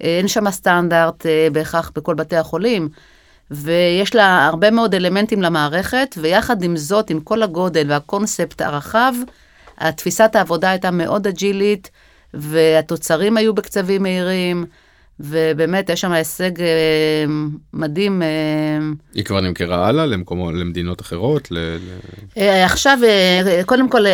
אין 0.00 0.28
שם 0.28 0.50
סטנדרט 0.50 1.26
בהכרח 1.52 1.92
בכל 1.94 2.14
בתי 2.14 2.36
החולים. 2.36 2.88
ויש 3.50 4.14
לה 4.14 4.46
הרבה 4.46 4.70
מאוד 4.70 4.94
אלמנטים 4.94 5.42
למערכת, 5.42 6.14
ויחד 6.20 6.62
עם 6.62 6.76
זאת, 6.76 7.10
עם 7.10 7.20
כל 7.20 7.42
הגודל 7.42 7.90
והקונספט 7.90 8.60
הרחב, 8.60 9.12
התפיסת 9.78 10.36
העבודה 10.36 10.70
הייתה 10.70 10.90
מאוד 10.90 11.26
אג'ילית, 11.26 11.90
והתוצרים 12.34 13.36
היו 13.36 13.54
בקצבים 13.54 14.02
מהירים. 14.02 14.66
ובאמת, 15.20 15.90
יש 15.90 16.00
שם 16.00 16.12
הישג 16.12 16.60
אה, 16.60 17.24
מדהים. 17.72 18.22
אה, 18.22 18.28
היא 19.14 19.24
כבר 19.24 19.40
נמכרה 19.40 19.88
הלאה 19.88 20.06
למקומו, 20.06 20.52
למדינות 20.52 21.00
אחרות? 21.00 21.48
ל... 21.50 21.76
אה, 22.36 22.64
עכשיו, 22.64 22.98
קודם 23.66 23.88
כל, 23.88 24.04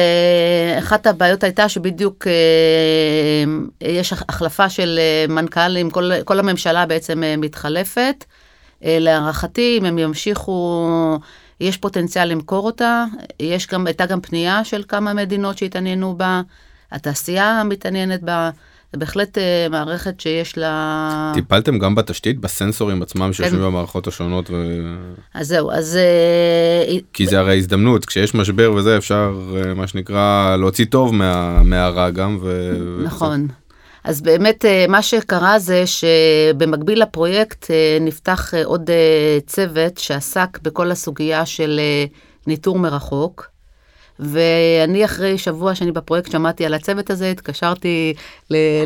אחת 0.78 1.06
הבעיות 1.06 1.44
הייתה 1.44 1.68
שבדיוק 1.68 2.26
יש 3.80 4.12
החלפה 4.12 4.68
של 4.68 4.98
מנכ"לים, 5.28 5.90
כל, 5.90 6.10
כל 6.24 6.38
הממשלה 6.38 6.86
בעצם 6.86 7.22
מתחלפת. 7.38 8.24
להערכתי, 8.82 9.76
אם 9.80 9.84
הם 9.84 9.98
ימשיכו, 9.98 11.18
יש 11.60 11.76
פוטנציאל 11.76 12.28
למכור 12.28 12.66
אותה. 12.66 13.04
יש 13.40 13.66
גם, 13.66 13.86
הייתה 13.86 14.06
גם 14.06 14.20
פנייה 14.20 14.64
של 14.64 14.82
כמה 14.88 15.14
מדינות 15.14 15.58
שהתעניינו 15.58 16.16
בה, 16.16 16.42
התעשייה 16.92 17.62
מתעניינת 17.64 18.22
בה. 18.22 18.50
זה 18.94 18.98
בהחלט 18.98 19.38
uh, 19.38 19.40
מערכת 19.70 20.20
שיש 20.20 20.58
לה... 20.58 21.32
טיפלתם 21.34 21.78
גם 21.78 21.94
בתשתית, 21.94 22.40
בסנסורים 22.40 23.02
עצמם 23.02 23.32
שיושבים. 23.32 23.62
במערכות 23.62 24.06
השונות? 24.06 24.50
ו... 24.50 24.80
אז 25.34 25.48
זהו, 25.48 25.70
אז... 25.70 25.98
Uh, 26.88 27.02
כי 27.12 27.26
זה 27.26 27.38
הרי 27.38 27.58
הזדמנות, 27.58 28.04
כשיש 28.04 28.34
משבר 28.34 28.72
וזה, 28.72 28.96
אפשר, 28.96 29.34
uh, 29.52 29.74
מה 29.74 29.86
שנקרא, 29.86 30.56
להוציא 30.56 30.84
טוב 30.84 31.14
מה, 31.14 31.62
מהרע 31.62 32.10
גם. 32.10 32.38
ו... 32.42 32.72
נכון. 33.04 33.48
אז 34.04 34.22
באמת 34.22 34.64
מה 34.88 35.02
שקרה 35.02 35.58
זה 35.58 35.84
שבמקביל 35.86 37.02
לפרויקט 37.02 37.70
נפתח 38.00 38.54
עוד 38.64 38.90
צוות 39.46 39.98
שעסק 39.98 40.58
בכל 40.62 40.90
הסוגיה 40.90 41.46
של 41.46 41.80
ניטור 42.46 42.78
מרחוק. 42.78 43.53
ואני 44.18 45.04
אחרי 45.04 45.38
שבוע 45.38 45.74
שאני 45.74 45.92
בפרויקט 45.92 46.30
שמעתי 46.30 46.66
על 46.66 46.74
הצוות 46.74 47.10
הזה, 47.10 47.30
התקשרתי 47.30 48.14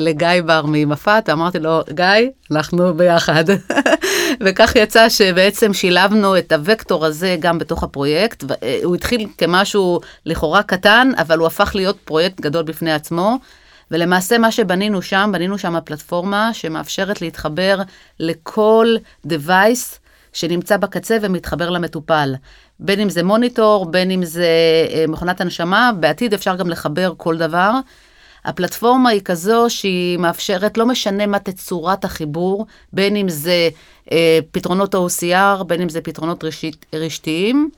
לגיא 0.00 0.28
בר 0.46 0.64
ממפת, 0.66 1.24
אמרתי 1.32 1.58
לו, 1.58 1.80
גיא, 1.90 2.04
אנחנו 2.50 2.94
ביחד. 2.94 3.44
וכך 4.44 4.76
יצא 4.76 5.08
שבעצם 5.08 5.72
שילבנו 5.74 6.38
את 6.38 6.52
הוקטור 6.52 7.06
הזה 7.06 7.36
גם 7.40 7.58
בתוך 7.58 7.82
הפרויקט. 7.82 8.44
הוא 8.84 8.94
התחיל 8.94 9.26
כמשהו 9.38 10.00
לכאורה 10.26 10.62
קטן, 10.62 11.10
אבל 11.18 11.38
הוא 11.38 11.46
הפך 11.46 11.72
להיות 11.74 11.96
פרויקט 12.04 12.40
גדול 12.40 12.62
בפני 12.62 12.92
עצמו. 12.92 13.38
ולמעשה 13.90 14.38
מה 14.38 14.52
שבנינו 14.52 15.02
שם, 15.02 15.30
בנינו 15.32 15.58
שם 15.58 15.74
פלטפורמה 15.84 16.50
שמאפשרת 16.54 17.20
להתחבר 17.20 17.78
לכל 18.20 18.94
device 19.26 19.98
שנמצא 20.32 20.76
בקצה 20.76 21.16
ומתחבר 21.22 21.70
למטופל. 21.70 22.34
בין 22.80 23.00
אם 23.00 23.10
זה 23.10 23.22
מוניטור, 23.22 23.86
בין 23.86 24.10
אם 24.10 24.24
זה 24.24 24.46
אה, 24.92 25.04
מכונת 25.08 25.40
הנשמה, 25.40 25.90
בעתיד 26.00 26.34
אפשר 26.34 26.56
גם 26.56 26.68
לחבר 26.68 27.12
כל 27.16 27.36
דבר. 27.36 27.72
הפלטפורמה 28.44 29.10
היא 29.10 29.20
כזו 29.24 29.66
שהיא 29.68 30.18
מאפשרת, 30.18 30.78
לא 30.78 30.86
משנה 30.86 31.26
מה 31.26 31.38
תצורת 31.38 32.04
החיבור, 32.04 32.66
בין 32.92 33.16
אם 33.16 33.28
זה 33.28 33.68
אה, 34.12 34.38
פתרונות 34.50 34.94
OCR, 34.94 35.62
בין 35.66 35.82
אם 35.82 35.88
זה 35.88 36.00
פתרונות 36.00 36.44
רשת, 36.44 36.86
רשתיים. 36.94 37.70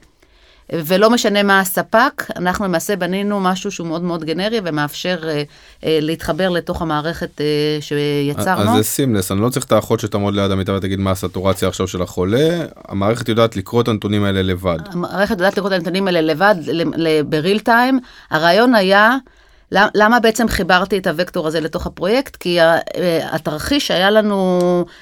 ולא 0.72 1.11
משנה 1.11 1.42
מה 1.42 1.61
הספק, 1.61 2.24
אנחנו 2.37 2.64
למעשה 2.64 2.96
בנינו 2.96 3.40
משהו 3.40 3.70
שהוא 3.70 3.87
מאוד 3.87 4.02
מאוד 4.02 4.24
גנרי 4.24 4.61
ומאפשר 4.64 5.18
אה, 5.28 5.42
אה, 5.85 5.98
להתחבר 6.02 6.48
לתוך 6.48 6.83
המערכת 6.83 7.40
אה, 7.40 7.46
שיצרנו. 7.80 8.70
אז 8.70 8.76
זה 8.76 8.83
סימלס, 8.83 9.33
אני 9.33 9.40
לא 9.40 9.48
צריך 9.48 9.66
את 9.66 9.72
האחות 9.72 10.00
שתעמוד 10.00 10.35
ליד 10.35 10.50
המיטה 10.50 10.72
ותגיד 10.72 10.98
מה 10.98 11.11
הסטורציה 11.11 11.68
עכשיו 11.68 11.88
של 11.88 12.02
החולה, 12.02 12.64
המערכת 12.88 13.29
יודעת 13.29 13.56
לקרוא 13.56 13.83
את 13.83 13.88
הנתונים 13.88 14.25
האלה 14.25 14.42
לבד. 14.42 14.79
המערכת 14.87 15.31
יודעת 15.31 15.56
לקרוא 15.56 15.68
את 15.68 15.73
הנתונים 15.73 16.06
האלה 16.06 16.21
לבד, 16.21 16.54
בריל 17.29 17.58
טיים. 17.58 18.00
הרעיון 18.31 18.75
היה... 18.75 19.16
למה 19.73 20.21
בעצם 20.21 20.48
חיברתי 20.48 20.98
את 20.98 21.06
הוקטור 21.06 21.46
הזה 21.46 21.60
לתוך 21.60 21.87
הפרויקט? 21.87 22.37
כי 22.37 22.58
התרחיש 23.33 23.90
היה 23.90 24.10
לנו 24.10 24.60
אה, 24.60 24.92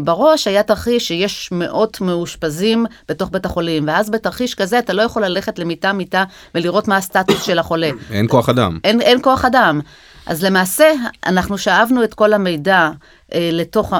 בראש, 0.00 0.46
היה 0.46 0.62
תרחיש 0.62 1.08
שיש 1.08 1.48
מאות 1.52 2.00
מאושפזים 2.00 2.86
בתוך 3.08 3.30
בית 3.32 3.46
החולים, 3.46 3.84
ואז 3.86 4.10
בתרחיש 4.10 4.54
כזה 4.54 4.78
אתה 4.78 4.92
לא 4.92 5.02
יכול 5.02 5.24
ללכת 5.24 5.58
למיטה-מיטה 5.58 6.24
ולראות 6.54 6.88
מה 6.88 6.96
הסטטוס 6.96 7.42
של 7.42 7.58
החולה. 7.58 7.90
אין 8.10 8.26
כוח 8.28 8.48
אדם. 8.48 8.78
אין, 8.84 9.00
אין 9.00 9.18
כוח 9.22 9.44
אדם. 9.44 9.80
אז 10.28 10.44
למעשה, 10.44 10.92
אנחנו 11.26 11.58
שאבנו 11.58 12.04
את 12.04 12.14
כל 12.14 12.32
המידע 12.32 12.90
אה, 13.34 13.50
לתוך, 13.52 13.92
אה, 13.92 13.98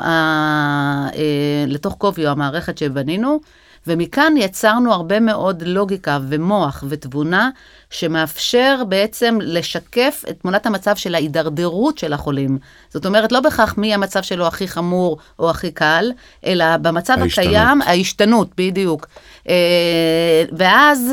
אה, 1.14 1.64
לתוך 1.66 1.94
קוביו, 1.94 2.28
המערכת 2.28 2.78
שבנינו, 2.78 3.40
ומכאן 3.86 4.34
יצרנו 4.36 4.92
הרבה 4.92 5.20
מאוד 5.20 5.62
לוגיקה 5.66 6.18
ומוח 6.28 6.84
ותבונה, 6.88 7.50
שמאפשר 7.90 8.82
בעצם 8.88 9.38
לשקף 9.42 10.24
את 10.30 10.40
תמונת 10.40 10.66
המצב 10.66 10.96
של 10.96 11.14
ההידרדרות 11.14 11.98
של 11.98 12.12
החולים. 12.12 12.58
זאת 12.88 13.06
אומרת, 13.06 13.32
לא 13.32 13.40
בהכרח 13.40 13.78
מי 13.78 13.94
המצב 13.94 14.22
שלו 14.22 14.46
הכי 14.46 14.68
חמור 14.68 15.18
או 15.38 15.50
הכי 15.50 15.70
קל, 15.70 16.12
אלא 16.46 16.76
במצב 16.76 17.16
ההשתנות. 17.20 17.46
הקיים, 17.46 17.82
ההשתנות, 17.82 18.48
בדיוק. 18.56 19.06
אה, 19.48 20.44
ואז... 20.52 21.12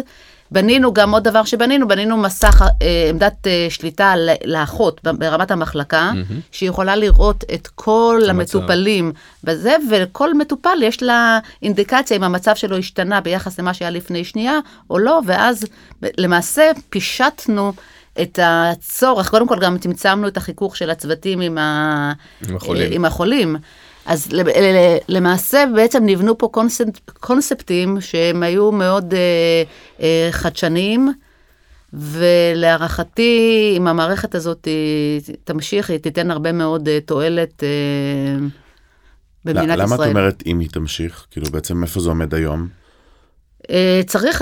בנינו 0.52 0.94
גם 0.94 1.12
עוד 1.12 1.24
דבר 1.24 1.44
שבנינו, 1.44 1.88
בנינו 1.88 2.18
מסך 2.18 2.62
אה, 2.82 3.08
עמדת 3.10 3.48
אה, 3.48 3.68
שליטה 3.70 4.14
לאחות 4.46 5.02
ברמת 5.04 5.52
המחלקה, 5.52 6.12
שהיא 6.52 6.70
יכולה 6.70 6.96
לראות 6.96 7.44
את 7.54 7.68
כל 7.68 8.22
המצב. 8.30 8.58
המטופלים 8.58 9.12
בזה, 9.44 9.76
ולכל 9.92 10.34
מטופל 10.34 10.84
יש 10.84 11.04
לה 11.04 11.40
אינדיקציה 11.62 12.18
אם 12.18 12.24
המצב 12.24 12.56
שלו 12.56 12.78
השתנה 12.78 13.22
ביחס 13.22 13.60
למה 13.60 13.74
שהיה 13.74 13.92
לפני 13.92 14.24
שנייה 14.24 14.60
או 14.90 15.00
לא, 15.00 15.22
ואז 15.26 15.66
למעשה 16.18 16.72
פישטנו 16.90 17.74
את 18.22 18.40
הצורך, 18.44 19.30
קודם 19.30 19.48
כל 19.48 19.60
גם 19.60 19.78
צמצמנו 19.78 20.28
את 20.28 20.38
החיכוך 20.38 20.78
של 20.78 20.90
הצוותים 20.90 21.42
עם, 21.42 21.58
ה... 21.58 22.14
עם 22.50 22.56
החולים. 22.56 22.92
עם 22.92 23.06
החולים. 23.06 23.56
אז 24.06 24.28
למעשה 25.10 25.66
בעצם 25.76 26.06
נבנו 26.06 26.38
פה 26.38 26.48
קונספט, 26.48 27.10
קונספטים 27.20 28.02
שהם 28.02 28.44
היו 28.44 28.72
מאוד 28.72 29.14
אה, 29.14 29.64
אה, 30.02 30.28
חדשניים, 30.32 31.14
ולהערכתי, 31.94 33.74
אם 33.78 33.88
המערכת 33.88 34.36
הזאת 34.36 34.66
היא 34.66 35.22
תמשיך, 35.44 35.90
היא 35.90 35.98
תיתן 35.98 36.32
הרבה 36.32 36.52
מאוד 36.52 36.88
אה, 36.88 37.00
תועלת 37.06 37.64
אה, 37.64 38.48
במדינת 39.46 39.78
למה 39.78 39.96
את 39.96 40.00
ישראל. 40.00 40.10
אומרת 40.10 40.44
אם 40.46 40.60
היא 40.60 40.70
תמשיך? 40.70 41.26
כאילו 41.32 41.48
בעצם 41.52 41.84
איפה 41.84 42.00
זה 42.00 42.10
עומד 42.10 42.34
היום? 42.34 42.68
אה, 43.70 44.02
צריך 44.08 44.42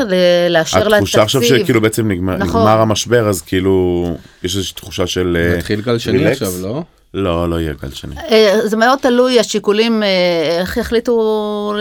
לאשר 0.49 0.87
לה 0.87 0.97
התחושה 0.97 1.21
עכשיו. 1.21 1.43
שכאילו 1.43 1.81
בעצם 1.81 2.07
נגמר, 2.07 2.37
נכון. 2.37 2.61
נגמר 2.61 2.81
המשבר 2.81 3.29
אז 3.29 3.41
כאילו 3.41 4.05
יש 4.43 4.55
איזושהי 4.55 4.75
תחושה 4.75 5.07
של 5.07 5.37
אה, 5.39 5.57
מתחיל 5.57 5.81
גל 5.81 5.97
שני? 5.97 6.27
עכשיו, 6.27 6.51
לא? 6.61 6.83
לא 7.13 7.49
לא 7.49 7.59
יהיה 7.59 7.73
גל 7.81 7.91
שני. 7.91 8.15
אה, 8.17 8.59
זה 8.63 8.77
מאוד 8.77 8.99
תלוי, 8.99 9.39
השיקולים, 9.39 10.03
אה, 10.03 10.59
איך 10.59 10.77
יחליטו 10.77 11.73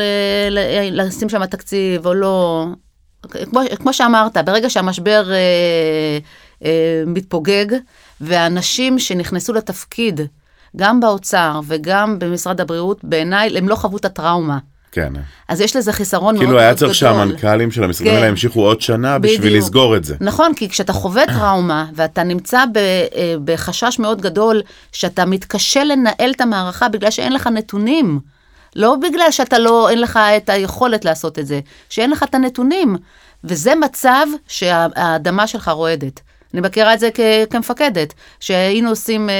לשים 0.92 1.28
שם 1.28 1.46
תקציב 1.46 2.06
או 2.06 2.14
לא. 2.14 2.66
כמו, 3.30 3.60
כמו 3.76 3.92
שאמרת, 3.92 4.36
ברגע 4.36 4.70
שהמשבר 4.70 5.32
אה, 5.32 6.18
אה, 6.64 7.02
מתפוגג, 7.06 7.66
והאנשים 8.20 8.98
שנכנסו 8.98 9.52
לתפקיד, 9.52 10.20
גם 10.76 11.00
באוצר 11.00 11.60
וגם 11.66 12.18
במשרד 12.18 12.60
הבריאות, 12.60 13.04
בעיניי, 13.04 13.58
הם 13.58 13.68
לא 13.68 13.74
חוו 13.74 13.96
את 13.96 14.04
הטראומה. 14.04 14.58
כן. 14.92 15.12
אז 15.48 15.60
יש 15.60 15.76
לזה 15.76 15.92
חיסרון 15.92 16.34
מאוד 16.34 16.36
כאילו 16.36 16.50
מאוד 16.52 16.62
היה 16.62 16.72
גדול. 16.74 16.88
צריך 16.88 16.94
שהמנכ"לים 16.98 17.70
של 17.70 17.84
המשרדים 17.84 18.12
כן. 18.12 18.18
האלה 18.18 18.28
ימשיכו 18.28 18.60
עוד 18.60 18.80
שנה 18.80 19.18
בשביל 19.18 19.40
בדיוק. 19.40 19.56
לסגור 19.56 19.96
את 19.96 20.04
זה. 20.04 20.16
נכון, 20.20 20.54
כי 20.54 20.68
כשאתה 20.68 20.92
חווה 20.92 21.26
טראומה 21.26 21.86
ואתה 21.94 22.22
נמצא 22.22 22.64
ב, 22.72 22.76
אה, 22.76 23.34
בחשש 23.44 23.98
מאוד 23.98 24.20
גדול 24.20 24.62
שאתה 24.92 25.24
מתקשה 25.24 25.84
לנהל 25.84 26.30
את 26.36 26.40
המערכה 26.40 26.88
בגלל 26.88 27.10
שאין 27.10 27.32
לך 27.32 27.46
נתונים, 27.46 28.20
לא 28.76 28.96
בגלל 29.02 29.30
שאתה 29.30 29.58
לא, 29.58 29.88
אין 29.90 30.00
לך 30.00 30.18
את 30.36 30.48
היכולת 30.50 31.04
לעשות 31.04 31.38
את 31.38 31.46
זה, 31.46 31.60
שאין 31.88 32.10
לך 32.10 32.22
את 32.22 32.34
הנתונים. 32.34 32.96
וזה 33.44 33.74
מצב 33.74 34.26
שהאדמה 34.48 35.46
שלך 35.46 35.68
רועדת. 35.68 36.20
אני 36.54 36.60
מכירה 36.60 36.94
את 36.94 37.00
זה 37.00 37.08
כ- 37.14 37.20
כמפקדת, 37.50 38.14
שהיינו 38.40 38.88
עושים 38.90 39.30
אה, 39.30 39.34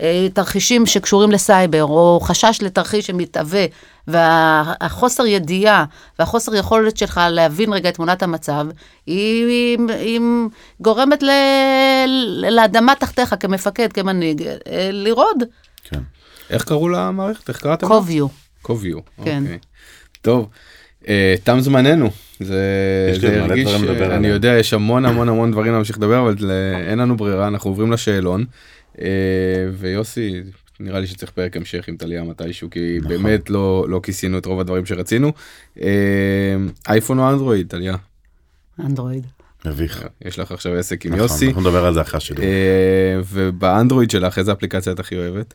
אה, 0.00 0.28
תרחישים 0.34 0.86
שקשורים 0.86 1.30
לסייבר, 1.32 1.82
או 1.84 2.20
חשש 2.22 2.58
לתרחיש 2.62 3.06
שמתהווה, 3.06 3.64
והחוסר 4.08 5.26
ידיעה 5.26 5.84
והחוסר 6.18 6.54
יכולת 6.54 6.96
שלך 6.96 7.20
להבין 7.30 7.72
רגע 7.72 7.88
את 7.88 7.94
תמונת 7.94 8.22
המצב, 8.22 8.66
היא, 9.06 9.46
היא, 9.46 9.78
היא 9.98 10.20
גורמת 10.80 11.22
ל, 11.22 11.30
לאדמה 12.50 12.94
תחתיך 12.94 13.34
כמפקד, 13.40 13.92
כמנהיג, 13.92 14.42
אה, 14.42 14.90
לרעוד. 14.92 15.42
כן. 15.84 16.00
איך 16.50 16.64
קראו 16.64 16.88
למערכת? 16.88 17.48
איך 17.48 17.60
קראתם? 17.60 17.86
קוביו. 17.86 18.26
קוביו. 18.62 18.98
כן. 19.24 19.42
אוקיי. 19.42 19.58
טוב, 20.22 20.48
אה, 21.08 21.34
תם 21.44 21.60
זמננו. 21.60 22.10
זה 22.40 23.14
זה 23.20 23.42
הרגיש, 23.42 23.68
אני 23.68 24.04
עליהם. 24.04 24.24
יודע, 24.24 24.48
יש 24.48 24.74
המון 24.74 25.04
המון 25.04 25.28
המון 25.28 25.52
דברים 25.52 25.72
להמשיך 25.72 25.98
לדבר, 25.98 26.20
אבל 26.20 26.50
אין 26.88 26.98
לנו 26.98 27.16
ברירה, 27.16 27.48
אנחנו 27.48 27.70
עוברים 27.70 27.92
לשאלון. 27.92 28.44
אה, 29.00 29.06
ויוסי, 29.72 30.42
נראה 30.80 31.00
לי 31.00 31.06
שצריך 31.06 31.32
פרק 31.32 31.56
המשך 31.56 31.88
עם 31.88 31.96
טליה 31.96 32.24
מתישהו, 32.24 32.70
כי 32.70 32.96
נכון. 32.98 33.12
באמת 33.12 33.50
לא 33.50 33.86
לא 33.88 34.00
כיסינו 34.02 34.38
את 34.38 34.46
רוב 34.46 34.60
הדברים 34.60 34.86
שרצינו. 34.86 35.32
אה, 35.80 36.56
אייפון 36.88 37.18
או 37.18 37.30
אנדרואיד, 37.30 37.68
טליה? 37.68 37.96
אנדרואיד. 38.80 39.26
מביך. 39.66 40.04
יש 40.24 40.38
לך 40.38 40.52
עכשיו 40.52 40.76
עסק 40.76 41.06
עם 41.06 41.12
נכון, 41.12 41.22
יוסי. 41.22 41.46
אנחנו 41.46 41.60
נדבר 41.60 41.84
על 41.84 41.94
זה 41.94 42.00
אחרי 42.00 42.18
השידור. 42.18 42.44
אה, 42.44 43.20
ובאנדרואיד 43.30 44.10
שלך 44.10 44.38
איזה 44.38 44.52
אפליקציה 44.52 44.92
את 44.92 45.00
הכי 45.00 45.16
אוהבת? 45.16 45.54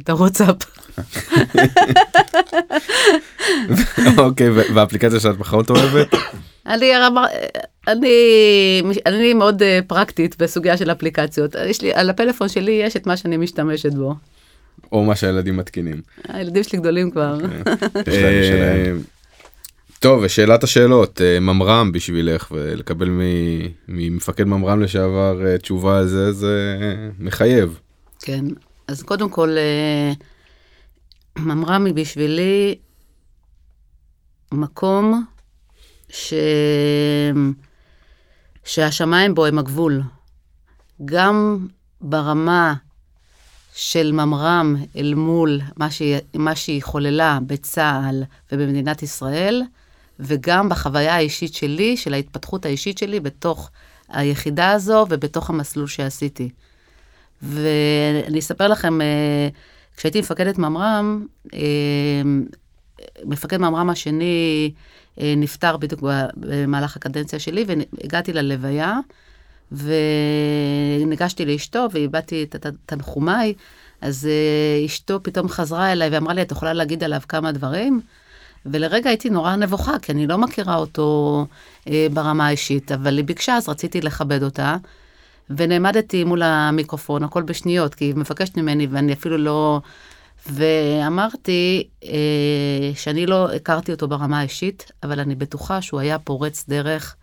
את 0.00 0.10
הוואטסאפ. 0.10 0.56
אוקיי, 4.18 4.50
והאפליקציה 4.50 5.20
שאת 5.20 5.36
פחות 5.38 5.70
אוהבת? 5.70 6.14
אני, 6.66 6.92
אני, 7.88 8.94
אני 9.06 9.34
מאוד 9.34 9.62
אה, 9.62 9.80
פרקטית 9.86 10.42
בסוגיה 10.42 10.76
של 10.76 10.92
אפליקציות. 10.92 11.54
יש 11.66 11.82
לי, 11.82 11.94
על 11.94 12.10
הפלאפון 12.10 12.48
שלי 12.48 12.72
יש 12.72 12.96
את 12.96 13.06
מה 13.06 13.16
שאני 13.16 13.36
משתמשת 13.36 13.94
בו. 13.94 14.14
או 14.92 15.04
מה 15.04 15.16
שהילדים 15.16 15.56
מתקינים. 15.56 16.02
הילדים 16.28 16.62
שלי 16.62 16.78
גדולים 16.78 17.10
כבר. 17.10 17.38
משלהם. 18.08 18.96
אה, 18.96 19.02
טוב, 20.00 20.20
ושאלת 20.22 20.64
השאלות, 20.64 21.20
אה, 21.20 21.40
ממר"ם 21.40 21.92
בשבילך, 21.92 22.52
ולקבל 22.52 23.10
ממפקד 23.88 24.44
ממר"ם 24.44 24.82
לשעבר 24.82 25.56
תשובה 25.56 25.98
על 25.98 26.06
זה, 26.06 26.32
זה 26.32 26.76
מחייב. 27.18 27.80
כן, 28.22 28.44
אז 28.88 29.02
קודם 29.02 29.30
כל, 29.30 29.56
ממר"ם 31.38 31.86
היא 31.86 31.94
בשבילי 31.94 32.74
מקום 34.52 35.24
ש... 36.08 36.34
שהשמיים 38.64 39.34
בו 39.34 39.46
הם 39.46 39.58
הגבול. 39.58 40.02
גם 41.04 41.66
ברמה 42.00 42.74
של 43.74 44.12
ממר"ם 44.12 44.76
אל 44.96 45.14
מול 45.14 45.60
מה 45.76 45.90
שהיא, 45.90 46.16
מה 46.34 46.54
שהיא 46.54 46.82
חוללה 46.82 47.38
בצה"ל 47.46 48.22
ובמדינת 48.52 49.02
ישראל, 49.02 49.62
וגם 50.20 50.68
בחוויה 50.68 51.14
האישית 51.14 51.54
שלי, 51.54 51.96
של 51.96 52.14
ההתפתחות 52.14 52.66
האישית 52.66 52.98
שלי 52.98 53.20
בתוך 53.20 53.70
היחידה 54.08 54.70
הזו 54.70 55.06
ובתוך 55.10 55.50
המסלול 55.50 55.86
שעשיתי. 55.86 56.50
ואני 57.42 58.38
אספר 58.38 58.68
לכם, 58.68 59.00
אה, 59.00 59.48
כשהייתי 59.96 60.20
מפקדת 60.20 60.58
ממר"ם, 60.58 61.26
אה, 61.54 62.22
מפקד 63.24 63.56
ממר"ם 63.56 63.90
השני 63.90 64.72
נפטר 65.18 65.76
בדיוק 65.76 66.02
במהלך 66.36 66.96
הקדנציה 66.96 67.38
שלי, 67.38 67.64
והגעתי 67.66 68.32
ללוויה, 68.32 68.98
וניגשתי 69.72 71.44
לאשתו 71.44 71.86
את 72.12 72.56
את- 72.56 72.66
תנחומיי, 72.86 73.54
אז 74.00 74.26
אה, 74.26 74.86
אשתו 74.86 75.22
פתאום 75.22 75.48
חזרה 75.48 75.92
אליי 75.92 76.08
ואמרה 76.08 76.34
לי, 76.34 76.42
את 76.42 76.52
יכולה 76.52 76.72
להגיד 76.72 77.04
עליו 77.04 77.20
כמה 77.28 77.52
דברים? 77.52 78.00
ולרגע 78.66 79.10
הייתי 79.10 79.30
נורא 79.30 79.56
נבוכה, 79.56 79.98
כי 79.98 80.12
אני 80.12 80.26
לא 80.26 80.38
מכירה 80.38 80.76
אותו 80.76 81.46
אה, 81.88 82.06
ברמה 82.12 82.46
האישית, 82.46 82.92
אבל 82.92 83.16
היא 83.16 83.24
ביקשה, 83.24 83.56
אז 83.56 83.68
רציתי 83.68 84.00
לכבד 84.00 84.42
אותה. 84.42 84.76
ונעמדתי 85.50 86.24
מול 86.24 86.42
המיקרופון, 86.42 87.22
הכל 87.22 87.42
בשניות, 87.42 87.94
כי 87.94 88.04
היא 88.04 88.14
מבקשת 88.14 88.56
ממני 88.56 88.86
ואני 88.90 89.12
אפילו 89.12 89.38
לא... 89.38 89.80
ואמרתי 90.50 91.88
אה, 92.04 92.90
שאני 92.94 93.26
לא 93.26 93.52
הכרתי 93.52 93.92
אותו 93.92 94.08
ברמה 94.08 94.38
האישית, 94.38 94.92
אבל 95.02 95.20
אני 95.20 95.34
בטוחה 95.34 95.82
שהוא 95.82 96.00
היה 96.00 96.18
פורץ 96.18 96.64
דרך, 96.68 97.16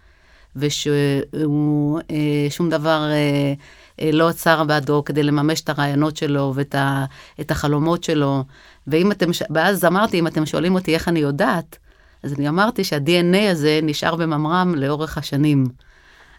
ושהוא 0.56 2.00
אה, 2.12 2.70
דבר 2.70 3.10
אה, 3.12 3.54
אה, 4.02 4.12
לא 4.12 4.30
עצר 4.30 4.64
בעדו 4.64 5.04
כדי 5.06 5.24
לממש 5.24 5.62
את 5.62 5.70
הרעיונות 5.70 6.18
שלו 6.18 6.54
ואת 6.56 6.76
ה, 6.76 7.06
החלומות 7.50 8.04
שלו. 8.04 8.44
ואם 8.88 9.12
אתם, 9.12 9.30
ואז 9.50 9.86
אמרתי, 9.86 10.20
אם 10.20 10.28
אתם 10.28 10.46
שואלים 10.46 10.76
אותי 10.76 10.94
איך 10.94 11.08
אני 11.08 11.20
יודעת, 11.20 11.78
אז 12.24 12.34
אני 12.34 12.50
אמרתי 12.50 12.84
שה-DNA 12.84 13.52
הזה 13.52 13.80
נשאר 13.84 14.16
בממר"ם 14.16 14.76
לאורך 14.76 15.18
השנים. 15.18 15.66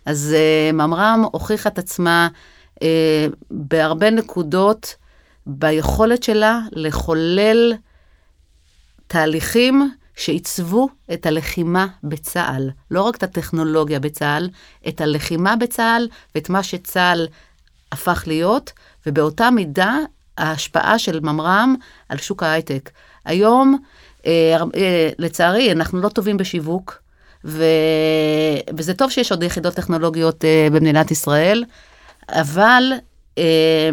אז 0.07 0.37
uh, 0.37 0.73
ממר"ם 0.73 1.25
הוכיחה 1.33 1.69
את 1.69 1.79
עצמה 1.79 2.29
uh, 2.75 2.83
בהרבה 3.51 4.11
נקודות 4.11 4.97
ביכולת 5.47 6.23
שלה 6.23 6.61
לחולל 6.73 7.75
תהליכים 9.07 9.91
שעיצבו 10.17 10.89
את 11.13 11.27
הלחימה 11.27 11.87
בצה"ל. 12.05 12.71
לא 12.91 13.03
רק 13.03 13.17
את 13.17 13.23
הטכנולוגיה 13.23 14.01
בצה"ל, 14.01 14.49
את 14.89 15.01
הלחימה 15.01 15.57
בצה"ל 15.57 16.09
ואת 16.35 16.51
מה 16.51 16.63
שצה"ל 16.63 17.27
הפך 17.93 18.25
להיות, 18.27 18.73
ובאותה 19.07 19.51
מידה 19.51 19.97
ההשפעה 20.39 20.99
של 20.99 21.21
ממר"ם 21.21 21.75
על 22.09 22.19
שוק 22.19 22.43
ההייטק. 22.43 22.91
היום, 23.25 23.79
אה, 24.27 24.57
אה, 24.77 25.11
לצערי, 25.19 25.73
אנחנו 25.73 26.01
לא 26.01 26.09
טובים 26.09 26.37
בשיווק, 26.37 27.03
ו... 27.45 27.65
וזה 28.77 28.95
טוב 28.95 29.11
שיש 29.11 29.31
עוד 29.31 29.43
יחידות 29.43 29.75
טכנולוגיות 29.75 30.45
אה, 30.45 30.69
במדינת 30.73 31.11
ישראל, 31.11 31.65
אבל 32.29 32.93
אה, 33.39 33.91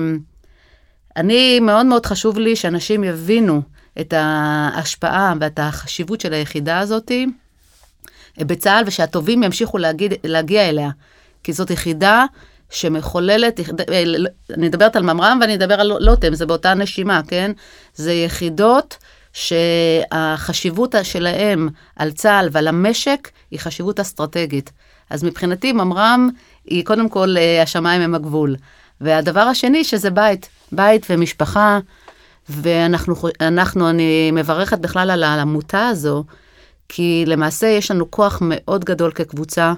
אני, 1.18 1.59
מאוד 1.59 1.86
מאוד 1.86 2.05
חשוב 2.05 2.39
לי 2.39 2.55
שאנשים 2.55 3.03
יבינו 3.03 3.62
את 3.99 4.14
ההשפעה 4.18 5.34
ואת 5.39 5.59
החשיבות 5.59 6.22
של 6.22 6.34
היחידה 6.34 6.80
הזאת, 6.80 7.12
בצה"ל, 8.38 8.84
ושהטובים 8.88 9.43
ימשיכו 9.43 9.78
להגיד, 9.78 10.14
להגיע 10.24 10.70
אליה. 10.70 10.89
כי 11.43 11.53
זאת 11.53 11.70
יחידה 11.72 12.26
שמחוללת, 12.70 13.59
אה, 13.59 14.03
אני 14.53 14.68
מדברת 14.68 14.95
על 14.95 15.03
ממר"ם 15.03 15.38
ואני 15.41 15.55
אדבר 15.55 15.82
על 15.82 15.91
לוטם, 15.99 16.34
זה 16.34 16.45
באותה 16.45 16.74
נשימה, 16.74 17.22
כן? 17.28 17.51
זה 17.93 18.14
יחידות 18.14 18.97
שהחשיבות 19.34 20.95
שלהם 21.03 21.70
על 21.95 22.12
צה"ל 22.12 22.49
ועל 22.51 22.68
המשק 22.68 23.30
היא 23.51 23.59
חשיבות 23.59 23.99
אסטרטגית. 23.99 24.72
אז 25.09 25.24
מבחינתי 25.24 25.72
ממר"ם 25.72 26.30
היא 26.66 26.86
קודם 26.86 27.09
כל 27.09 27.36
אה, 27.38 27.62
השמיים 27.62 28.01
הם 28.01 28.16
הגבול. 28.16 28.55
והדבר 29.01 29.39
השני 29.39 29.83
שזה 29.83 30.09
בית, 30.09 30.49
בית 30.71 31.05
ומשפחה, 31.09 31.79
ואנחנו, 32.49 33.15
אנחנו, 33.41 33.89
אני 33.89 34.31
מברכת 34.31 34.79
בכלל 34.79 35.11
על 35.11 35.23
העמותה 35.23 35.87
הזו, 35.87 36.23
כי 36.89 37.23
למעשה 37.27 37.67
יש 37.67 37.91
לנו 37.91 38.11
כוח 38.11 38.39
מאוד 38.41 38.85
גדול 38.85 39.11
כקבוצה. 39.11 39.73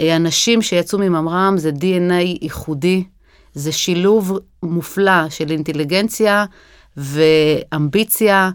אנשים 0.00 0.62
שיצאו 0.62 0.98
מממר"ם 0.98 1.54
זה 1.56 1.70
DNA 1.70 2.42
ייחודי, 2.42 3.04
זה 3.54 3.72
שילוב 3.72 4.38
מופלא 4.62 5.30
של 5.30 5.50
אינטליגנציה 5.50 6.44
ואמביציה 6.96 8.50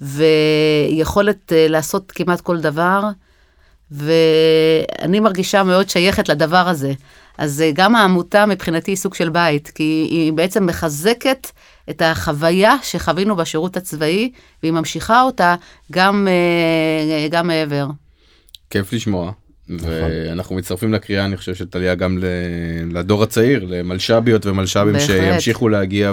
ויכולת 0.00 1.52
אה, 1.52 1.66
לעשות 1.68 2.12
כמעט 2.12 2.40
כל 2.40 2.60
דבר, 2.60 3.02
ואני 3.90 5.20
מרגישה 5.20 5.62
מאוד 5.62 5.88
שייכת 5.88 6.28
לדבר 6.28 6.68
הזה. 6.68 6.92
אז 7.38 7.60
אה, 7.60 7.70
גם 7.74 7.94
העמותה 7.94 8.46
מבחינתי 8.46 8.90
היא 8.90 8.96
סוג 8.96 9.14
של 9.14 9.28
בית, 9.28 9.68
כי 9.74 10.06
היא 10.10 10.32
בעצם 10.32 10.66
מחזקת 10.66 11.46
את 11.90 12.02
החוויה 12.04 12.76
שחווינו 12.82 13.36
בשירות 13.36 13.76
הצבאי, 13.76 14.32
והיא 14.62 14.72
ממשיכה 14.72 15.22
אותה 15.22 15.54
גם, 15.92 16.28
אה, 16.30 17.28
גם 17.30 17.46
מעבר. 17.46 17.86
כיף 18.70 18.92
לשמוע. 18.92 19.32
נכון. 19.68 19.88
ואנחנו 19.88 20.56
מצטרפים 20.56 20.92
לקריאה 20.92 21.24
אני 21.24 21.36
חושב 21.36 21.54
של 21.54 21.66
טליה 21.66 21.94
גם 21.94 22.18
לדור 22.92 23.22
הצעיר 23.22 23.64
למלש"ביות 23.68 24.46
ומלש"בים 24.46 25.00
שימשיכו 25.00 25.68
להגיע 25.68 26.12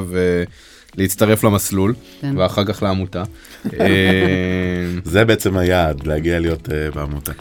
ולהצטרף 0.96 1.44
למסלול 1.44 1.94
כן. 2.22 2.38
ואחר 2.38 2.66
כך 2.66 2.84
לעמותה. 2.84 3.24
זה 5.04 5.26
בעצם 5.26 5.58
היעד 5.58 6.08
להגיע 6.08 6.40
להיות 6.40 6.68
uh, 6.68 6.96
בעמותה. 6.96 7.32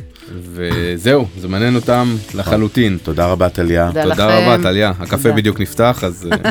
וזהו 0.55 1.27
זמננו 1.39 1.81
תם 1.81 2.17
לחלוטין. 2.35 2.99
תודה 3.03 3.27
רבה 3.27 3.49
טליה. 3.49 3.91
תודה 4.03 4.39
רבה 4.39 4.63
טליה 4.63 4.93
הקפה 4.99 5.33
בדיוק 5.33 5.61
נפתח 5.61 6.05
אז 6.05 6.29
אה, 6.33 6.51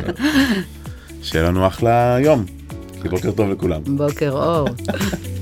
שיהיה 1.23 1.45
לנו 1.45 1.67
אחלה 1.67 2.17
יום. 2.21 2.45
בוקר 3.09 3.31
טוב 3.31 3.49
לכולם. 3.49 3.81
בוקר 3.85 4.31
אור. 4.31 4.69